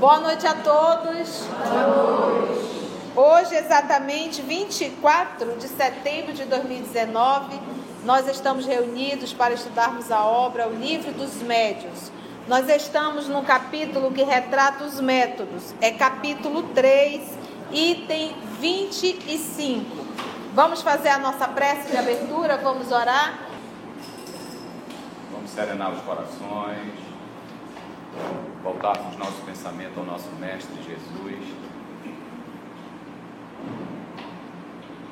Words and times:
Boa 0.00 0.20
noite 0.20 0.46
a 0.46 0.54
todos. 0.54 1.42
Hoje, 3.14 3.56
exatamente 3.56 4.40
24 4.40 5.56
de 5.56 5.68
setembro 5.68 6.32
de 6.32 6.44
2019, 6.44 7.60
nós 8.08 8.26
estamos 8.26 8.64
reunidos 8.64 9.34
para 9.34 9.52
estudarmos 9.52 10.10
a 10.10 10.24
obra 10.24 10.66
O 10.66 10.72
Livro 10.74 11.12
dos 11.12 11.42
Médios. 11.42 12.10
Nós 12.48 12.66
estamos 12.70 13.28
no 13.28 13.42
capítulo 13.42 14.10
que 14.10 14.22
retrata 14.22 14.82
os 14.82 14.98
métodos, 14.98 15.74
é 15.78 15.90
capítulo 15.90 16.62
3, 16.74 17.20
item 17.70 18.34
25. 18.60 19.84
Vamos 20.54 20.80
fazer 20.80 21.10
a 21.10 21.18
nossa 21.18 21.46
prece 21.48 21.90
de 21.90 21.98
abertura, 21.98 22.56
vamos 22.56 22.90
orar. 22.90 23.40
Vamos 25.30 25.50
serenar 25.50 25.92
os 25.92 26.00
corações 26.00 26.94
voltarmos 28.62 29.18
nosso 29.18 29.42
pensamento 29.44 30.00
ao 30.00 30.06
nosso 30.06 30.30
Mestre 30.40 30.82
Jesus 30.82 31.44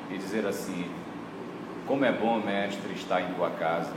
e 0.09 0.17
dizer 0.17 0.47
assim: 0.47 0.89
Como 1.87 2.03
é 2.03 2.11
bom, 2.11 2.41
Mestre, 2.41 2.93
estar 2.93 3.21
em 3.21 3.33
tua 3.33 3.49
casa, 3.51 3.93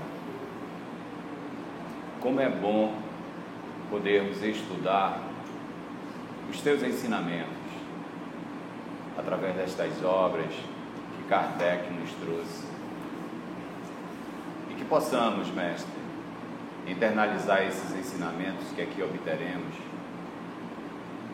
como 2.21 2.41
é 2.41 2.49
bom 2.49 2.95
podermos 3.91 4.41
estudar 4.45 5.21
os 6.49 6.61
teus 6.61 6.85
ensinamentos 6.85 7.49
através 9.19 9.57
destas 9.57 10.05
obras 10.05 10.53
que 10.53 11.25
Kardec 11.29 11.93
nos 11.93 12.13
trouxe. 12.13 12.65
E 14.71 14.75
que 14.75 14.85
possamos, 14.85 15.49
Mestre, 15.49 15.91
internalizar 16.87 17.65
esses 17.65 17.93
ensinamentos 17.97 18.69
que 18.73 18.83
aqui 18.83 19.03
obteremos 19.03 19.75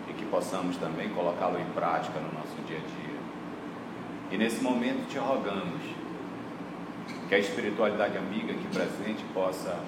e 0.09 0.13
que 0.15 0.25
possamos 0.25 0.79
também 0.79 1.11
colocá-lo 1.11 1.61
em 1.61 1.67
prática 1.75 2.19
no 2.19 2.33
nosso 2.33 2.57
dia 2.67 2.79
a 2.79 2.81
dia. 2.81 3.17
E 4.31 4.39
nesse 4.39 4.63
momento 4.63 5.07
te 5.09 5.19
rogamos 5.19 6.06
que 7.29 7.35
a 7.35 7.39
espiritualidade 7.39 8.17
amiga 8.17 8.53
aqui 8.53 8.67
presente 8.69 9.25
possa 9.35 9.79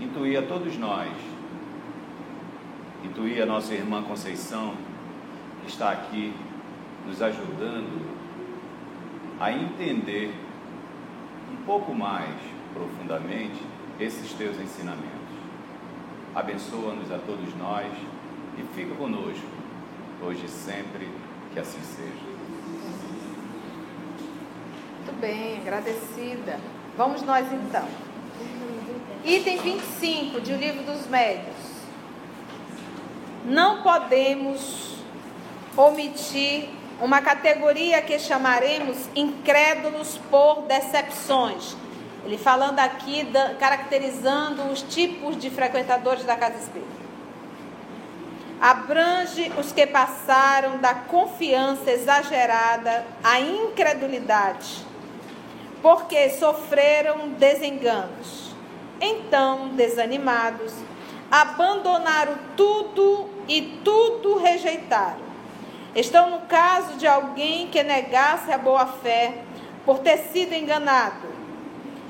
intuir 0.00 0.38
a 0.38 0.42
todos 0.42 0.76
nós, 0.78 1.12
intuir 3.04 3.42
a 3.42 3.46
nossa 3.46 3.74
irmã 3.74 4.02
Conceição, 4.02 4.74
que 5.62 5.68
está 5.68 5.90
aqui 5.90 6.32
nos 7.06 7.20
ajudando 7.20 8.06
a 9.38 9.52
entender 9.52 10.34
um 11.52 11.64
pouco 11.64 11.94
mais 11.94 12.34
profundamente 12.72 13.60
esses 14.00 14.32
teus 14.32 14.58
ensinamentos. 14.58 15.12
Abençoa-nos 16.34 17.12
a 17.12 17.18
todos 17.18 17.54
nós 17.56 17.92
e 18.58 18.62
fica 18.74 18.94
conosco, 18.94 19.46
hoje 20.22 20.46
e 20.46 20.48
sempre, 20.48 21.08
que 21.52 21.60
assim 21.60 21.80
seja. 21.82 22.31
Muito 25.04 25.20
bem, 25.20 25.58
agradecida. 25.58 26.60
Vamos 26.96 27.22
nós 27.22 27.44
então. 27.52 27.88
Item 29.24 29.58
25 29.58 30.40
de 30.40 30.52
O 30.52 30.56
Livro 30.56 30.84
dos 30.84 31.08
Médios. 31.08 31.56
Não 33.44 33.82
podemos 33.82 34.94
omitir 35.76 36.68
uma 37.00 37.20
categoria 37.20 38.00
que 38.00 38.16
chamaremos 38.20 39.08
incrédulos 39.16 40.20
por 40.30 40.62
decepções 40.68 41.76
ele 42.24 42.38
falando 42.38 42.78
aqui, 42.78 43.26
caracterizando 43.58 44.62
os 44.70 44.80
tipos 44.82 45.36
de 45.36 45.50
frequentadores 45.50 46.24
da 46.24 46.36
casa 46.36 46.56
espírita. 46.56 47.02
Abrange 48.60 49.50
os 49.58 49.72
que 49.72 49.84
passaram 49.88 50.78
da 50.78 50.94
confiança 50.94 51.90
exagerada 51.90 53.04
à 53.24 53.40
incredulidade, 53.40 54.86
porque 55.82 56.30
sofreram 56.30 57.30
desenganos. 57.30 58.54
Então, 59.00 59.68
desanimados, 59.70 60.72
abandonaram 61.30 62.38
tudo 62.56 63.28
e 63.48 63.80
tudo 63.84 64.38
rejeitaram. 64.38 65.32
Estão 65.94 66.30
no 66.30 66.40
caso 66.46 66.96
de 66.96 67.06
alguém 67.06 67.66
que 67.66 67.82
negasse 67.82 68.50
a 68.50 68.56
boa 68.56 68.86
fé 68.86 69.34
por 69.84 69.98
ter 69.98 70.18
sido 70.32 70.54
enganado 70.54 71.42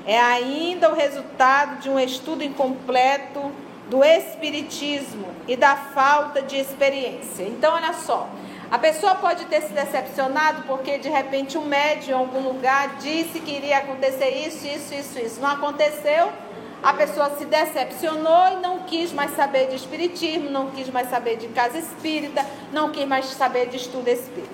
é 0.05 0.19
ainda 0.19 0.89
o 0.89 0.95
resultado 0.95 1.79
de 1.79 1.89
um 1.89 1.97
estudo 1.97 2.43
incompleto 2.43 3.51
do 3.89 4.03
espiritismo 4.03 5.27
e 5.47 5.55
da 5.55 5.75
falta 5.75 6.41
de 6.41 6.57
experiência. 6.57 7.43
Então, 7.43 7.73
olha 7.73 7.93
só, 7.93 8.27
a 8.73 8.79
pessoa 8.79 9.13
pode 9.13 9.45
ter 9.45 9.61
se 9.61 9.71
decepcionado 9.71 10.63
porque 10.63 10.97
de 10.97 11.07
repente 11.07 11.59
um 11.59 11.65
médium 11.65 12.09
em 12.09 12.19
algum 12.19 12.39
lugar 12.39 12.95
disse 12.95 13.39
que 13.39 13.51
iria 13.51 13.77
acontecer 13.77 14.47
isso, 14.47 14.65
isso, 14.65 14.95
isso, 14.95 15.19
isso. 15.19 15.39
Não 15.39 15.47
aconteceu. 15.51 16.33
A 16.81 16.91
pessoa 16.91 17.37
se 17.37 17.45
decepcionou 17.45 18.53
e 18.53 18.55
não 18.63 18.79
quis 18.79 19.13
mais 19.13 19.35
saber 19.35 19.67
de 19.67 19.75
espiritismo, 19.75 20.49
não 20.49 20.71
quis 20.71 20.89
mais 20.89 21.07
saber 21.07 21.37
de 21.37 21.49
casa 21.49 21.77
espírita, 21.77 22.43
não 22.71 22.89
quis 22.89 23.05
mais 23.05 23.25
saber 23.25 23.69
de 23.69 23.77
estudo 23.77 24.07
espírita. 24.07 24.51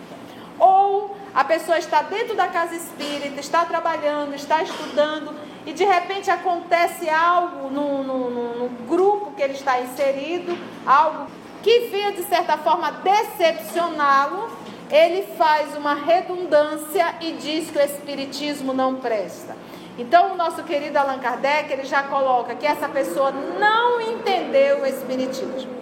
Ou 0.59 1.15
a 1.33 1.45
pessoa 1.45 1.79
está 1.79 2.01
dentro 2.01 2.35
da 2.35 2.49
casa 2.49 2.75
espírita, 2.75 3.39
está 3.39 3.63
trabalhando, 3.63 4.35
está 4.35 4.61
estudando 4.61 5.33
e 5.65 5.71
de 5.71 5.85
repente 5.85 6.29
acontece 6.29 7.09
algo 7.09 7.69
no, 7.69 8.03
no, 8.03 8.29
no, 8.29 8.59
no 8.63 8.69
grupo 8.85 9.31
que 9.31 9.41
ele 9.41 9.53
está 9.53 9.79
inserido, 9.79 10.57
algo 10.85 11.27
que 11.61 11.87
vinha 11.91 12.11
de 12.11 12.23
certa 12.23 12.57
forma 12.57 12.91
decepcioná-lo, 12.91 14.49
ele 14.89 15.23
faz 15.37 15.75
uma 15.75 15.93
redundância 15.93 17.15
e 17.21 17.33
diz 17.33 17.69
que 17.69 17.77
o 17.77 17.81
espiritismo 17.81 18.73
não 18.73 18.95
presta. 18.95 19.55
Então, 19.97 20.31
o 20.31 20.35
nosso 20.35 20.63
querido 20.63 20.97
Allan 20.97 21.19
Kardec, 21.19 21.71
ele 21.71 21.83
já 21.83 22.03
coloca 22.03 22.55
que 22.55 22.65
essa 22.65 22.87
pessoa 22.87 23.31
não 23.31 23.99
entendeu 23.99 24.81
o 24.81 24.85
espiritismo. 24.85 25.79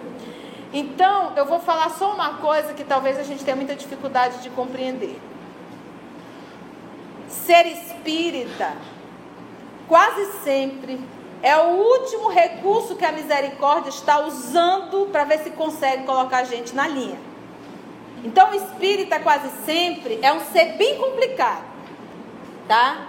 Então, 0.72 1.32
eu 1.36 1.46
vou 1.46 1.60
falar 1.60 1.88
só 1.90 2.12
uma 2.12 2.34
coisa 2.34 2.74
que 2.74 2.84
talvez 2.84 3.18
a 3.18 3.22
gente 3.22 3.44
tenha 3.44 3.56
muita 3.56 3.74
dificuldade 3.74 4.42
de 4.42 4.50
compreender. 4.50 5.18
Ser 7.28 7.66
espírita, 7.66 8.72
quase 9.86 10.26
sempre, 10.42 11.00
é 11.42 11.56
o 11.56 11.68
último 11.68 12.28
recurso 12.28 12.96
que 12.96 13.04
a 13.04 13.12
misericórdia 13.12 13.90
está 13.90 14.20
usando 14.20 15.08
para 15.10 15.24
ver 15.24 15.38
se 15.40 15.50
consegue 15.50 16.04
colocar 16.04 16.38
a 16.38 16.44
gente 16.44 16.74
na 16.74 16.86
linha. 16.86 17.18
Então, 18.24 18.50
o 18.50 18.54
espírita, 18.54 19.20
quase 19.20 19.48
sempre, 19.64 20.18
é 20.22 20.32
um 20.32 20.40
ser 20.40 20.76
bem 20.76 20.98
complicado, 20.98 21.64
tá? 22.66 23.06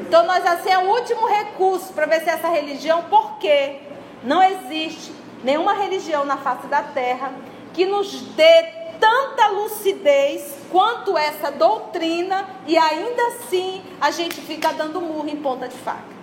Então, 0.00 0.26
nós, 0.26 0.44
assim, 0.44 0.70
é 0.70 0.78
o 0.78 0.88
último 0.90 1.26
recurso 1.26 1.92
para 1.94 2.04
ver 2.04 2.22
se 2.22 2.28
essa 2.28 2.48
religião, 2.48 3.04
porque 3.08 3.78
não 4.22 4.42
existe 4.42 5.12
nenhuma 5.42 5.72
religião 5.72 6.26
na 6.26 6.36
face 6.36 6.66
da 6.66 6.82
terra 6.82 7.32
que 7.72 7.86
nos 7.86 8.20
dê 8.20 8.64
tanta 9.00 9.48
lucidez 9.48 10.54
quanto 10.70 11.16
essa 11.16 11.50
doutrina 11.50 12.46
e 12.66 12.76
ainda 12.76 13.22
assim 13.28 13.82
a 13.98 14.10
gente 14.10 14.40
fica 14.42 14.72
dando 14.72 15.00
murro 15.00 15.28
em 15.28 15.36
ponta 15.36 15.66
de 15.66 15.76
faca. 15.78 16.19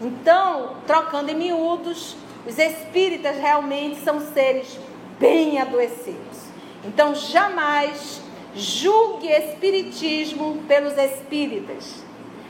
Então, 0.00 0.76
trocando 0.86 1.30
em 1.30 1.34
miúdos, 1.34 2.16
os 2.46 2.58
espíritas 2.58 3.36
realmente 3.36 3.96
são 4.00 4.20
seres 4.20 4.78
bem 5.18 5.58
adoecidos. 5.58 6.46
Então, 6.84 7.14
jamais 7.14 8.20
julgue 8.54 9.28
espiritismo 9.28 10.62
pelos 10.66 10.96
espíritas. 10.96 12.04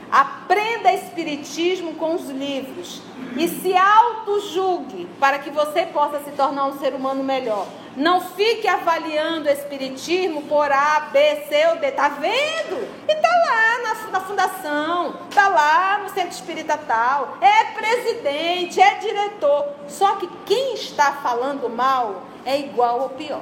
Aprenda 0.09 0.93
Espiritismo 0.93 1.95
com 1.95 2.15
os 2.15 2.29
livros 2.29 3.01
e 3.35 3.47
se 3.47 3.75
auto-julgue 3.75 5.05
para 5.19 5.37
que 5.39 5.49
você 5.49 5.85
possa 5.85 6.19
se 6.23 6.31
tornar 6.31 6.67
um 6.67 6.79
ser 6.79 6.93
humano 6.93 7.23
melhor. 7.23 7.67
Não 7.97 8.21
fique 8.21 8.67
avaliando 8.67 9.49
o 9.49 9.51
Espiritismo 9.51 10.43
por 10.43 10.71
A, 10.71 11.09
B, 11.11 11.19
C 11.49 11.67
ou 11.69 11.77
D. 11.77 11.91
Tá 11.91 12.09
vendo? 12.09 12.87
E 13.07 13.15
tá 13.15 13.27
lá 13.27 13.79
na, 13.83 14.11
na 14.11 14.19
fundação, 14.21 15.15
tá 15.33 15.47
lá 15.47 15.97
no 16.03 16.09
centro 16.09 16.29
espírita 16.29 16.77
tal, 16.77 17.39
é 17.41 17.63
presidente, 17.73 18.79
é 18.79 18.95
diretor. 18.99 19.65
Só 19.87 20.15
que 20.17 20.29
quem 20.45 20.75
está 20.75 21.13
falando 21.13 21.67
mal 21.69 22.21
é 22.45 22.59
igual 22.59 23.01
ou 23.01 23.09
pior. 23.09 23.41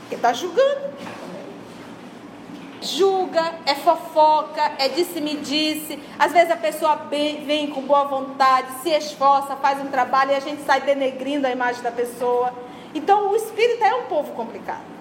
Porque 0.00 0.16
tá 0.16 0.32
julgando. 0.32 0.88
julga, 2.80 3.54
é 3.64 3.76
fofoca, 3.76 4.72
é 4.78 4.88
disse-me-disse. 4.88 6.02
Às 6.18 6.32
vezes 6.32 6.50
a 6.50 6.56
pessoa 6.56 6.96
vem 7.10 7.70
com 7.70 7.82
boa 7.82 8.04
vontade, 8.04 8.82
se 8.82 8.90
esforça, 8.90 9.54
faz 9.54 9.80
um 9.80 9.86
trabalho 9.86 10.32
e 10.32 10.34
a 10.34 10.40
gente 10.40 10.64
sai 10.64 10.80
denegrindo 10.80 11.46
a 11.46 11.50
imagem 11.52 11.80
da 11.80 11.92
pessoa. 11.92 12.52
Então 12.94 13.30
o 13.30 13.36
espírito 13.36 13.84
é 13.84 13.94
um 13.94 14.04
povo 14.04 14.32
complicado. 14.32 14.98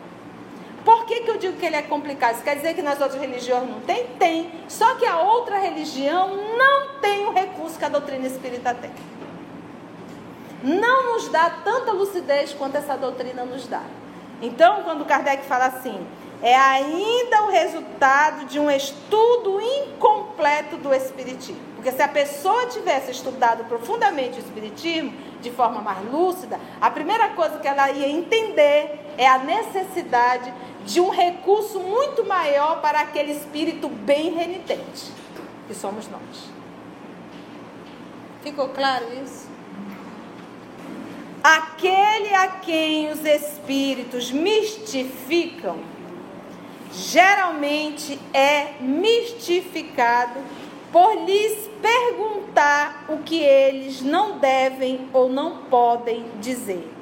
Por 0.84 1.06
que, 1.06 1.22
que 1.22 1.30
eu 1.30 1.38
digo 1.38 1.58
que 1.58 1.66
ele 1.66 1.76
é 1.76 1.82
complicado? 1.82 2.36
Isso 2.36 2.44
quer 2.44 2.56
dizer 2.56 2.74
que 2.74 2.82
nas 2.82 3.02
outras 3.02 3.20
religiões 3.20 3.70
não 3.70 3.82
tem? 3.82 4.08
Tem. 4.18 4.52
Só 4.70 4.96
que 4.96 5.06
a 5.06 5.20
outra 5.20 5.60
religião 5.60 6.30
não 6.58 7.00
tem 7.02 7.26
o 7.26 7.34
recurso 7.34 7.78
que 7.78 7.84
a 7.84 7.90
doutrina 7.90 8.26
espírita 8.26 8.74
tem. 8.74 8.92
Não 10.64 11.14
nos 11.14 11.28
dá 11.28 11.50
tanta 11.64 11.92
lucidez 11.92 12.54
quanto 12.54 12.78
essa 12.78 12.96
doutrina 12.96 13.44
nos 13.44 13.68
dá. 13.68 13.84
Então, 14.42 14.84
quando 14.84 15.06
Kardec 15.06 15.44
fala 15.46 15.66
assim, 15.66 16.06
é 16.42 16.56
ainda 16.56 17.44
o 17.44 17.50
resultado 17.50 18.46
de 18.46 18.60
um 18.60 18.70
estudo 18.70 19.60
incompleto 19.60 20.78
do 20.78 20.94
Espiritismo. 20.94 21.62
Porque 21.76 21.92
se 21.92 22.02
a 22.02 22.08
pessoa 22.08 22.68
tivesse 22.68 23.12
estudado 23.12 23.66
profundamente 23.66 24.38
o 24.38 24.40
Espiritismo, 24.40 25.14
de 25.42 25.52
forma 25.52 25.82
mais 25.82 26.04
lúcida, 26.12 26.60
a 26.80 26.90
primeira 26.90 27.30
coisa 27.30 27.60
que 27.60 27.68
ela 27.68 27.92
ia 27.92 28.08
entender 28.08 29.14
é 29.18 29.28
a 29.28 29.40
necessidade 29.40 30.54
de 30.86 31.02
um 31.02 31.10
recurso 31.10 31.80
muito 31.80 32.26
maior 32.26 32.82
para 32.82 33.02
aquele 33.02 33.32
espírito 33.32 33.90
bem 33.90 34.34
renitente, 34.34 35.12
que 35.68 35.74
somos 35.74 36.08
nós. 36.08 36.50
Ficou 38.42 38.70
claro 38.70 39.06
isso? 39.22 39.50
Aquele 41.44 42.34
a 42.34 42.48
quem 42.48 43.12
os 43.12 43.24
espíritos 43.26 44.32
mistificam, 44.32 45.78
geralmente 46.98 48.20
é 48.34 48.74
mistificado 48.82 50.40
por 50.92 51.26
lhes 51.26 51.70
perguntar 51.82 53.06
o 53.08 53.20
que 53.20 53.40
eles 53.40 54.02
não 54.02 54.40
devem 54.40 55.08
ou 55.14 55.30
não 55.30 55.58
podem 55.70 56.26
dizer 56.42 56.98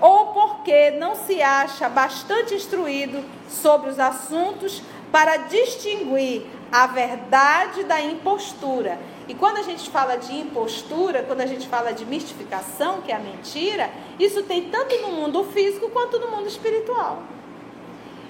ou 0.00 0.26
porque 0.26 0.92
não 0.92 1.14
se 1.14 1.42
acha 1.42 1.88
bastante 1.88 2.54
instruído 2.54 3.24
sobre 3.48 3.90
os 3.90 3.98
assuntos 3.98 4.82
para 5.10 5.36
distinguir 5.38 6.46
a 6.70 6.86
verdade 6.86 7.84
da 7.84 8.00
impostura. 8.00 8.98
E 9.26 9.34
quando 9.34 9.58
a 9.58 9.62
gente 9.62 9.90
fala 9.90 10.16
de 10.16 10.34
impostura, 10.34 11.22
quando 11.22 11.40
a 11.40 11.46
gente 11.46 11.66
fala 11.66 11.92
de 11.92 12.04
mistificação, 12.04 13.00
que 13.02 13.10
é 13.10 13.16
a 13.16 13.18
mentira, 13.18 13.90
isso 14.18 14.42
tem 14.42 14.70
tanto 14.70 14.94
no 15.02 15.12
mundo 15.12 15.44
físico 15.44 15.90
quanto 15.90 16.18
no 16.18 16.30
mundo 16.30 16.46
espiritual. 16.46 17.22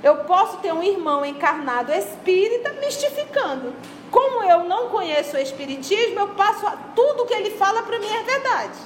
Eu 0.03 0.17
posso 0.25 0.59
ter 0.59 0.73
um 0.73 0.83
irmão 0.83 1.25
encarnado 1.25 1.93
espírita 1.93 2.73
mistificando. 2.75 3.75
Como 4.11 4.43
eu 4.45 4.65
não 4.65 4.89
conheço 4.89 5.37
o 5.37 5.41
espiritismo, 5.41 6.21
eu 6.21 6.29
passo 6.29 6.67
a, 6.67 6.71
tudo 6.95 7.27
que 7.27 7.35
ele 7.35 7.51
fala 7.51 7.83
para 7.83 7.99
mim 7.99 8.07
é 8.07 8.23
verdade 8.23 8.79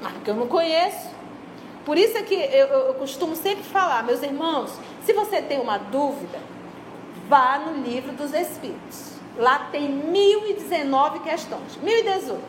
mas 0.00 0.12
que 0.22 0.30
eu 0.30 0.34
não 0.34 0.46
conheço. 0.46 1.08
Por 1.84 1.96
isso 1.96 2.16
é 2.18 2.22
que 2.22 2.34
eu, 2.34 2.66
eu, 2.66 2.94
costumo 2.94 3.34
sempre 3.34 3.64
falar, 3.64 4.02
meus 4.02 4.22
irmãos, 4.22 4.72
se 5.04 5.12
você 5.12 5.40
tem 5.40 5.58
uma 5.58 5.78
dúvida, 5.78 6.38
vá 7.28 7.58
no 7.58 7.82
livro 7.82 8.12
dos 8.12 8.32
Espíritos. 8.34 9.14
Lá 9.36 9.68
tem 9.70 9.88
1019 9.88 11.20
questões. 11.20 11.76
1018. 11.82 12.42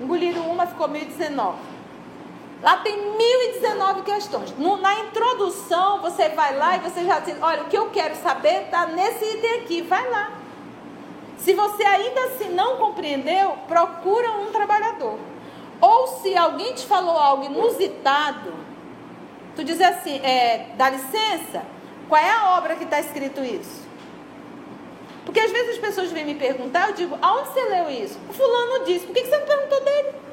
Engoliram 0.00 0.42
uma, 0.50 0.66
ficou 0.66 0.88
1019. 0.88 1.58
Lá 2.66 2.78
tem 2.78 3.16
1019 3.16 4.02
questões. 4.02 4.50
No, 4.58 4.76
na 4.78 4.92
introdução, 5.02 6.00
você 6.00 6.30
vai 6.30 6.56
lá 6.56 6.76
e 6.76 6.80
você 6.80 7.04
já 7.04 7.20
diz: 7.20 7.40
olha, 7.40 7.62
o 7.62 7.66
que 7.66 7.78
eu 7.78 7.90
quero 7.90 8.16
saber 8.16 8.64
está 8.64 8.86
nesse 8.86 9.24
item 9.24 9.60
aqui. 9.60 9.82
Vai 9.82 10.10
lá. 10.10 10.32
Se 11.38 11.54
você 11.54 11.84
ainda 11.84 12.24
assim 12.24 12.48
não 12.48 12.76
compreendeu, 12.76 13.56
procura 13.68 14.32
um 14.32 14.50
trabalhador. 14.50 15.16
Ou 15.80 16.08
se 16.08 16.36
alguém 16.36 16.74
te 16.74 16.84
falou 16.84 17.16
algo 17.16 17.44
inusitado, 17.44 18.52
tu 19.54 19.62
diz 19.62 19.80
assim, 19.80 20.16
é, 20.24 20.70
dá 20.74 20.90
licença, 20.90 21.62
qual 22.08 22.20
é 22.20 22.30
a 22.30 22.56
obra 22.56 22.74
que 22.74 22.82
está 22.82 22.98
escrito 22.98 23.44
isso? 23.44 23.86
Porque 25.24 25.38
às 25.38 25.52
vezes 25.52 25.74
as 25.74 25.78
pessoas 25.78 26.10
vêm 26.10 26.24
me 26.24 26.34
perguntar, 26.34 26.88
eu 26.88 26.94
digo, 26.94 27.16
aonde 27.22 27.48
você 27.50 27.62
leu 27.62 27.90
isso? 27.90 28.18
O 28.28 28.32
fulano 28.32 28.84
disse, 28.84 29.06
por 29.06 29.14
que 29.14 29.24
você 29.24 29.38
não 29.38 29.46
perguntou 29.46 29.84
dele? 29.84 30.25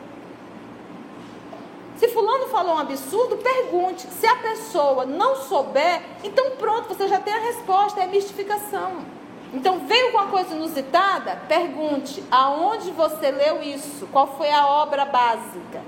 Se 2.04 2.10
fulano 2.10 2.50
falou 2.50 2.76
um 2.76 2.80
absurdo, 2.80 3.38
pergunte. 3.38 4.06
Se 4.08 4.28
a 4.28 4.36
pessoa 4.36 5.06
não 5.06 5.38
souber, 5.38 6.02
então 6.22 6.52
pronto, 6.58 6.90
você 6.90 7.08
já 7.08 7.18
tem 7.18 7.34
a 7.34 7.40
resposta, 7.40 8.02
é 8.02 8.08
mistificação. 8.08 9.06
Então, 9.54 9.80
veio 9.88 10.12
com 10.12 10.18
uma 10.18 10.28
coisa 10.28 10.54
inusitada? 10.54 11.38
Pergunte: 11.48 12.22
aonde 12.30 12.92
você 12.92 13.32
leu 13.32 13.64
isso? 13.64 14.06
Qual 14.12 14.36
foi 14.36 14.52
a 14.52 14.68
obra 14.68 15.06
básica? 15.06 15.82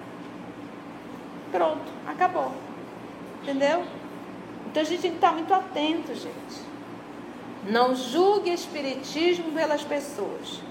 Pronto, 1.52 1.92
acabou. 2.08 2.50
Entendeu? 3.44 3.84
Então 4.68 4.84
a 4.84 4.86
gente 4.86 5.02
tem 5.02 5.12
que 5.12 5.18
estar 5.18 5.34
muito 5.34 5.54
atento, 5.54 6.16
gente. 6.16 6.62
Não 7.68 7.94
julgue 7.94 8.54
espiritismo 8.54 9.52
pelas 9.52 9.84
pessoas. 9.84 10.62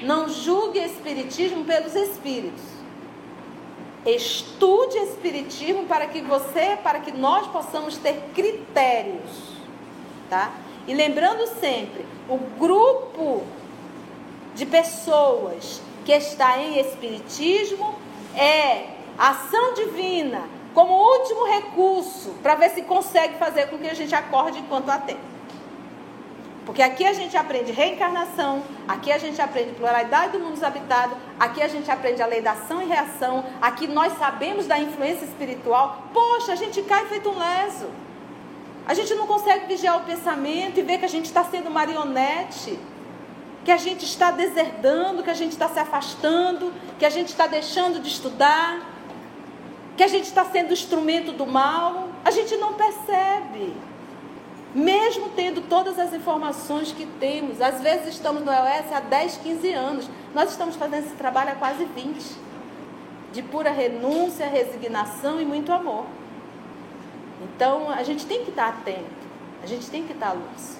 Não 0.00 0.26
julgue 0.26 0.78
espiritismo 0.78 1.66
pelos 1.66 1.94
espíritos. 1.94 2.75
Estude 4.06 4.96
espiritismo 4.98 5.86
para 5.86 6.06
que 6.06 6.22
você, 6.22 6.78
para 6.80 7.00
que 7.00 7.10
nós 7.10 7.48
possamos 7.48 7.96
ter 7.96 8.22
critérios, 8.34 9.30
tá? 10.30 10.52
E 10.86 10.94
lembrando 10.94 11.44
sempre, 11.58 12.06
o 12.28 12.38
grupo 12.38 13.42
de 14.54 14.64
pessoas 14.64 15.82
que 16.04 16.12
está 16.12 16.58
em 16.62 16.78
espiritismo 16.78 17.96
é 18.36 18.90
ação 19.18 19.74
divina 19.74 20.48
como 20.72 20.94
último 20.94 21.44
recurso 21.46 22.34
para 22.42 22.54
ver 22.54 22.70
se 22.70 22.82
consegue 22.82 23.36
fazer 23.38 23.68
com 23.68 23.78
que 23.78 23.88
a 23.88 23.94
gente 23.94 24.14
acorde 24.14 24.60
enquanto 24.60 24.88
há 24.88 24.98
tempo. 24.98 25.35
Porque 26.66 26.82
aqui 26.82 27.06
a 27.06 27.12
gente 27.12 27.36
aprende 27.36 27.70
reencarnação, 27.70 28.64
aqui 28.88 29.12
a 29.12 29.18
gente 29.18 29.40
aprende 29.40 29.70
pluralidade 29.70 30.32
do 30.32 30.40
mundo 30.40 30.62
habitado, 30.64 31.16
aqui 31.38 31.62
a 31.62 31.68
gente 31.68 31.88
aprende 31.88 32.20
a 32.20 32.26
lei 32.26 32.42
da 32.42 32.52
ação 32.52 32.82
e 32.82 32.86
reação, 32.86 33.44
aqui 33.62 33.86
nós 33.86 34.18
sabemos 34.18 34.66
da 34.66 34.76
influência 34.76 35.24
espiritual. 35.24 36.08
Poxa, 36.12 36.52
a 36.52 36.56
gente 36.56 36.82
cai 36.82 37.06
feito 37.06 37.30
um 37.30 37.38
leso. 37.38 37.88
A 38.84 38.94
gente 38.94 39.14
não 39.14 39.28
consegue 39.28 39.66
vigiar 39.66 39.96
o 39.96 40.00
pensamento 40.00 40.80
e 40.80 40.82
ver 40.82 40.98
que 40.98 41.04
a 41.04 41.08
gente 41.08 41.26
está 41.26 41.44
sendo 41.44 41.70
marionete, 41.70 42.76
que 43.64 43.70
a 43.70 43.76
gente 43.76 44.04
está 44.04 44.32
deserdando, 44.32 45.22
que 45.22 45.30
a 45.30 45.34
gente 45.34 45.52
está 45.52 45.68
se 45.68 45.78
afastando, 45.78 46.72
que 46.98 47.06
a 47.06 47.10
gente 47.10 47.28
está 47.28 47.46
deixando 47.46 48.00
de 48.00 48.08
estudar, 48.08 48.80
que 49.96 50.02
a 50.02 50.08
gente 50.08 50.24
está 50.24 50.44
sendo 50.44 50.72
instrumento 50.72 51.30
do 51.30 51.46
mal. 51.46 52.08
A 52.24 52.30
gente 52.32 52.56
não 52.56 52.74
percebe. 52.74 53.72
Mesmo 54.76 55.30
tendo 55.30 55.62
todas 55.62 55.98
as 55.98 56.12
informações 56.12 56.92
que 56.92 57.06
temos, 57.18 57.62
às 57.62 57.80
vezes 57.80 58.08
estamos 58.08 58.44
no 58.44 58.52
EOS 58.52 58.92
há 58.92 59.00
10, 59.00 59.38
15 59.38 59.72
anos, 59.72 60.10
nós 60.34 60.50
estamos 60.50 60.76
fazendo 60.76 61.06
esse 61.06 61.14
trabalho 61.14 61.52
há 61.52 61.54
quase 61.54 61.86
20, 61.86 62.22
de 63.32 63.42
pura 63.42 63.70
renúncia, 63.70 64.46
resignação 64.46 65.40
e 65.40 65.46
muito 65.46 65.72
amor. 65.72 66.04
Então 67.42 67.88
a 67.88 68.02
gente 68.02 68.26
tem 68.26 68.44
que 68.44 68.50
estar 68.50 68.68
atento, 68.68 69.26
a 69.62 69.66
gente 69.66 69.88
tem 69.88 70.02
que 70.02 70.12
estar 70.12 70.32
luz. 70.32 70.76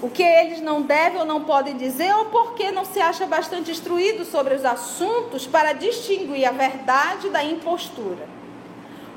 O 0.00 0.08
que 0.08 0.22
eles 0.22 0.60
não 0.60 0.82
devem 0.82 1.18
ou 1.18 1.26
não 1.26 1.42
podem 1.42 1.76
dizer, 1.76 2.14
ou 2.14 2.26
porque 2.26 2.70
não 2.70 2.84
se 2.84 3.00
acha 3.00 3.26
bastante 3.26 3.72
instruído 3.72 4.24
sobre 4.24 4.54
os 4.54 4.64
assuntos 4.64 5.48
para 5.48 5.72
distinguir 5.72 6.46
a 6.46 6.52
verdade 6.52 7.28
da 7.28 7.42
impostura. 7.42 8.28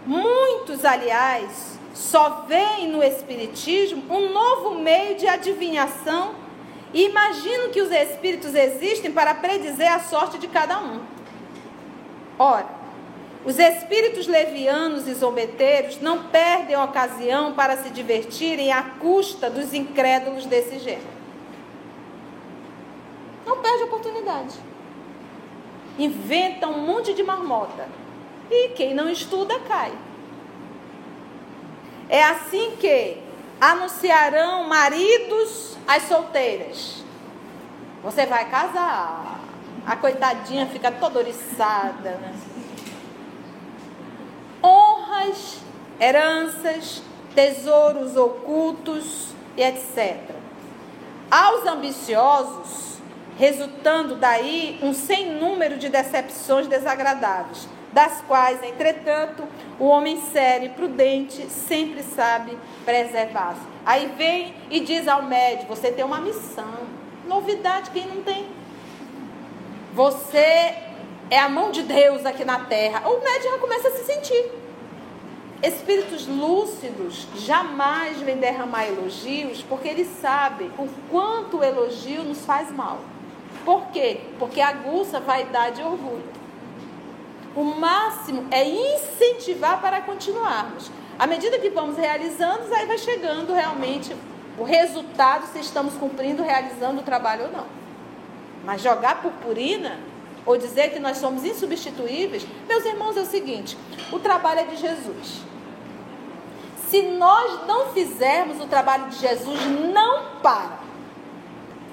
Muitos, 0.04 0.84
aliás, 0.84 1.79
só 1.94 2.46
veem 2.48 2.88
no 2.88 3.04
Espiritismo 3.04 4.04
um 4.10 4.32
novo 4.32 4.76
meio 4.76 5.18
de 5.18 5.28
adivinhação 5.28 6.36
e 6.94 7.06
imaginam 7.06 7.70
que 7.70 7.82
os 7.82 7.92
espíritos 7.92 8.56
existem 8.56 9.12
para 9.12 9.36
predizer 9.36 9.92
a 9.92 10.00
sorte 10.00 10.38
de 10.38 10.48
cada 10.48 10.80
um. 10.80 11.02
Ora, 12.38 12.68
os 13.46 13.58
espíritos 13.58 14.28
levianos 14.28 15.08
e 15.08 15.14
zombeteiros 15.14 16.02
não 16.02 16.26
perdem 16.26 16.76
a 16.76 16.84
ocasião 16.84 17.54
para 17.54 17.78
se 17.78 17.90
divertirem 17.90 18.72
à 18.72 18.82
custa 18.82 19.50
dos 19.50 19.74
incrédulos 19.74 20.46
desse 20.46 20.80
gênero. 20.80 21.20
Não 23.46 23.58
perde 23.58 23.84
a 23.84 23.86
oportunidade. 23.86 24.56
Inventa 25.98 26.68
um 26.68 26.80
monte 26.86 27.14
de 27.14 27.24
marmota. 27.24 27.88
E 28.52 28.70
quem 28.70 28.94
não 28.94 29.10
estuda 29.10 29.60
cai. 29.62 29.92
É 32.10 32.24
assim 32.24 32.76
que 32.78 33.18
anunciarão 33.62 34.68
maridos 34.68 35.78
às 35.88 36.04
solteiras. 36.04 37.04
Você 38.04 38.26
vai 38.26 38.50
casar. 38.50 39.40
A 39.86 39.96
coitadinha 39.96 40.68
fica 40.68 40.92
toda 40.92 41.20
oriçada, 41.20 42.12
né? 42.12 42.34
honras, 44.64 45.58
heranças, 46.00 47.02
tesouros 47.34 48.16
ocultos 48.16 49.30
e 49.56 49.64
etc. 49.64 50.18
Aos 51.30 51.66
ambiciosos, 51.66 52.98
resultando 53.38 54.16
daí 54.16 54.80
um 54.82 54.94
sem 54.94 55.34
número 55.40 55.78
de 55.78 55.90
decepções 55.90 56.68
desagradáveis, 56.68 57.68
das 57.94 58.22
quais, 58.28 58.62
entretanto, 58.64 59.48
o 59.80 59.86
homem 59.86 60.20
sério 60.32 60.72
prudente 60.72 61.50
sempre 61.50 62.04
sabe 62.04 62.58
preservar-se. 62.84 63.62
Aí 63.86 64.12
vem 64.18 64.54
e 64.70 64.82
diz 64.82 65.08
ao 65.08 65.24
médico: 65.24 65.74
você 65.74 65.92
tem 65.92 66.04
uma 66.04 66.20
missão. 66.20 66.90
Novidade, 67.26 67.92
quem 67.92 68.06
não 68.06 68.22
tem? 68.22 68.46
Você 69.94 70.76
é 71.30 71.40
a 71.40 71.48
mão 71.48 71.72
de 71.72 71.84
Deus 71.84 72.26
aqui 72.26 72.44
na 72.44 72.66
terra. 72.66 73.08
O 73.08 73.24
médico 73.24 73.54
já 73.54 73.58
começa 73.60 73.88
a 73.88 73.92
se 73.92 74.04
sentir. 74.04 74.52
Espíritos 75.62 76.26
lúcidos 76.26 77.28
jamais 77.36 78.20
vêm 78.22 78.38
derramar 78.38 78.88
elogios, 78.88 79.62
porque 79.62 79.88
eles 79.88 80.08
sabem 80.22 80.72
o 80.78 80.88
quanto 81.12 81.58
o 81.58 81.64
elogio 81.64 82.24
nos 82.24 82.46
faz 82.46 82.72
mal. 82.72 83.00
Por 83.66 83.88
quê? 83.88 84.22
Porque 84.40 84.62
aguça 84.62 85.20
vaidade 85.20 85.82
e 85.82 85.84
orgulho. 85.84 86.24
O 87.60 87.64
máximo 87.66 88.48
é 88.52 88.64
incentivar 88.64 89.82
para 89.82 90.00
continuarmos. 90.00 90.90
À 91.20 91.28
medida 91.28 91.60
que 91.60 91.70
vamos 91.70 91.98
realizando, 91.98 92.74
aí 92.74 92.86
vai 92.86 92.98
chegando 92.98 93.54
realmente 93.54 94.16
o 94.58 94.64
resultado 94.64 95.46
se 95.48 95.60
estamos 95.60 95.96
cumprindo, 95.96 96.42
realizando 96.42 97.02
o 97.02 97.04
trabalho 97.04 97.48
ou 97.48 97.52
não. 97.52 97.66
Mas 98.64 98.82
jogar 98.82 99.22
purpurina 99.22 100.00
ou 100.46 100.58
dizer 100.58 100.94
que 100.94 101.00
nós 101.00 101.18
somos 101.18 101.44
insubstituíveis, 101.44 102.48
meus 102.66 102.86
irmãos, 102.86 103.18
é 103.18 103.22
o 103.24 103.26
seguinte: 103.26 103.78
o 104.10 104.20
trabalho 104.20 104.62
é 104.62 104.64
de 104.64 104.78
Jesus. 104.78 105.42
Se 106.88 107.02
nós 107.02 107.68
não 107.68 107.88
fizermos 107.88 108.62
o 108.62 108.68
trabalho 108.68 109.10
de 109.10 109.18
Jesus, 109.18 109.60
não 109.94 110.40
para. 110.42 110.80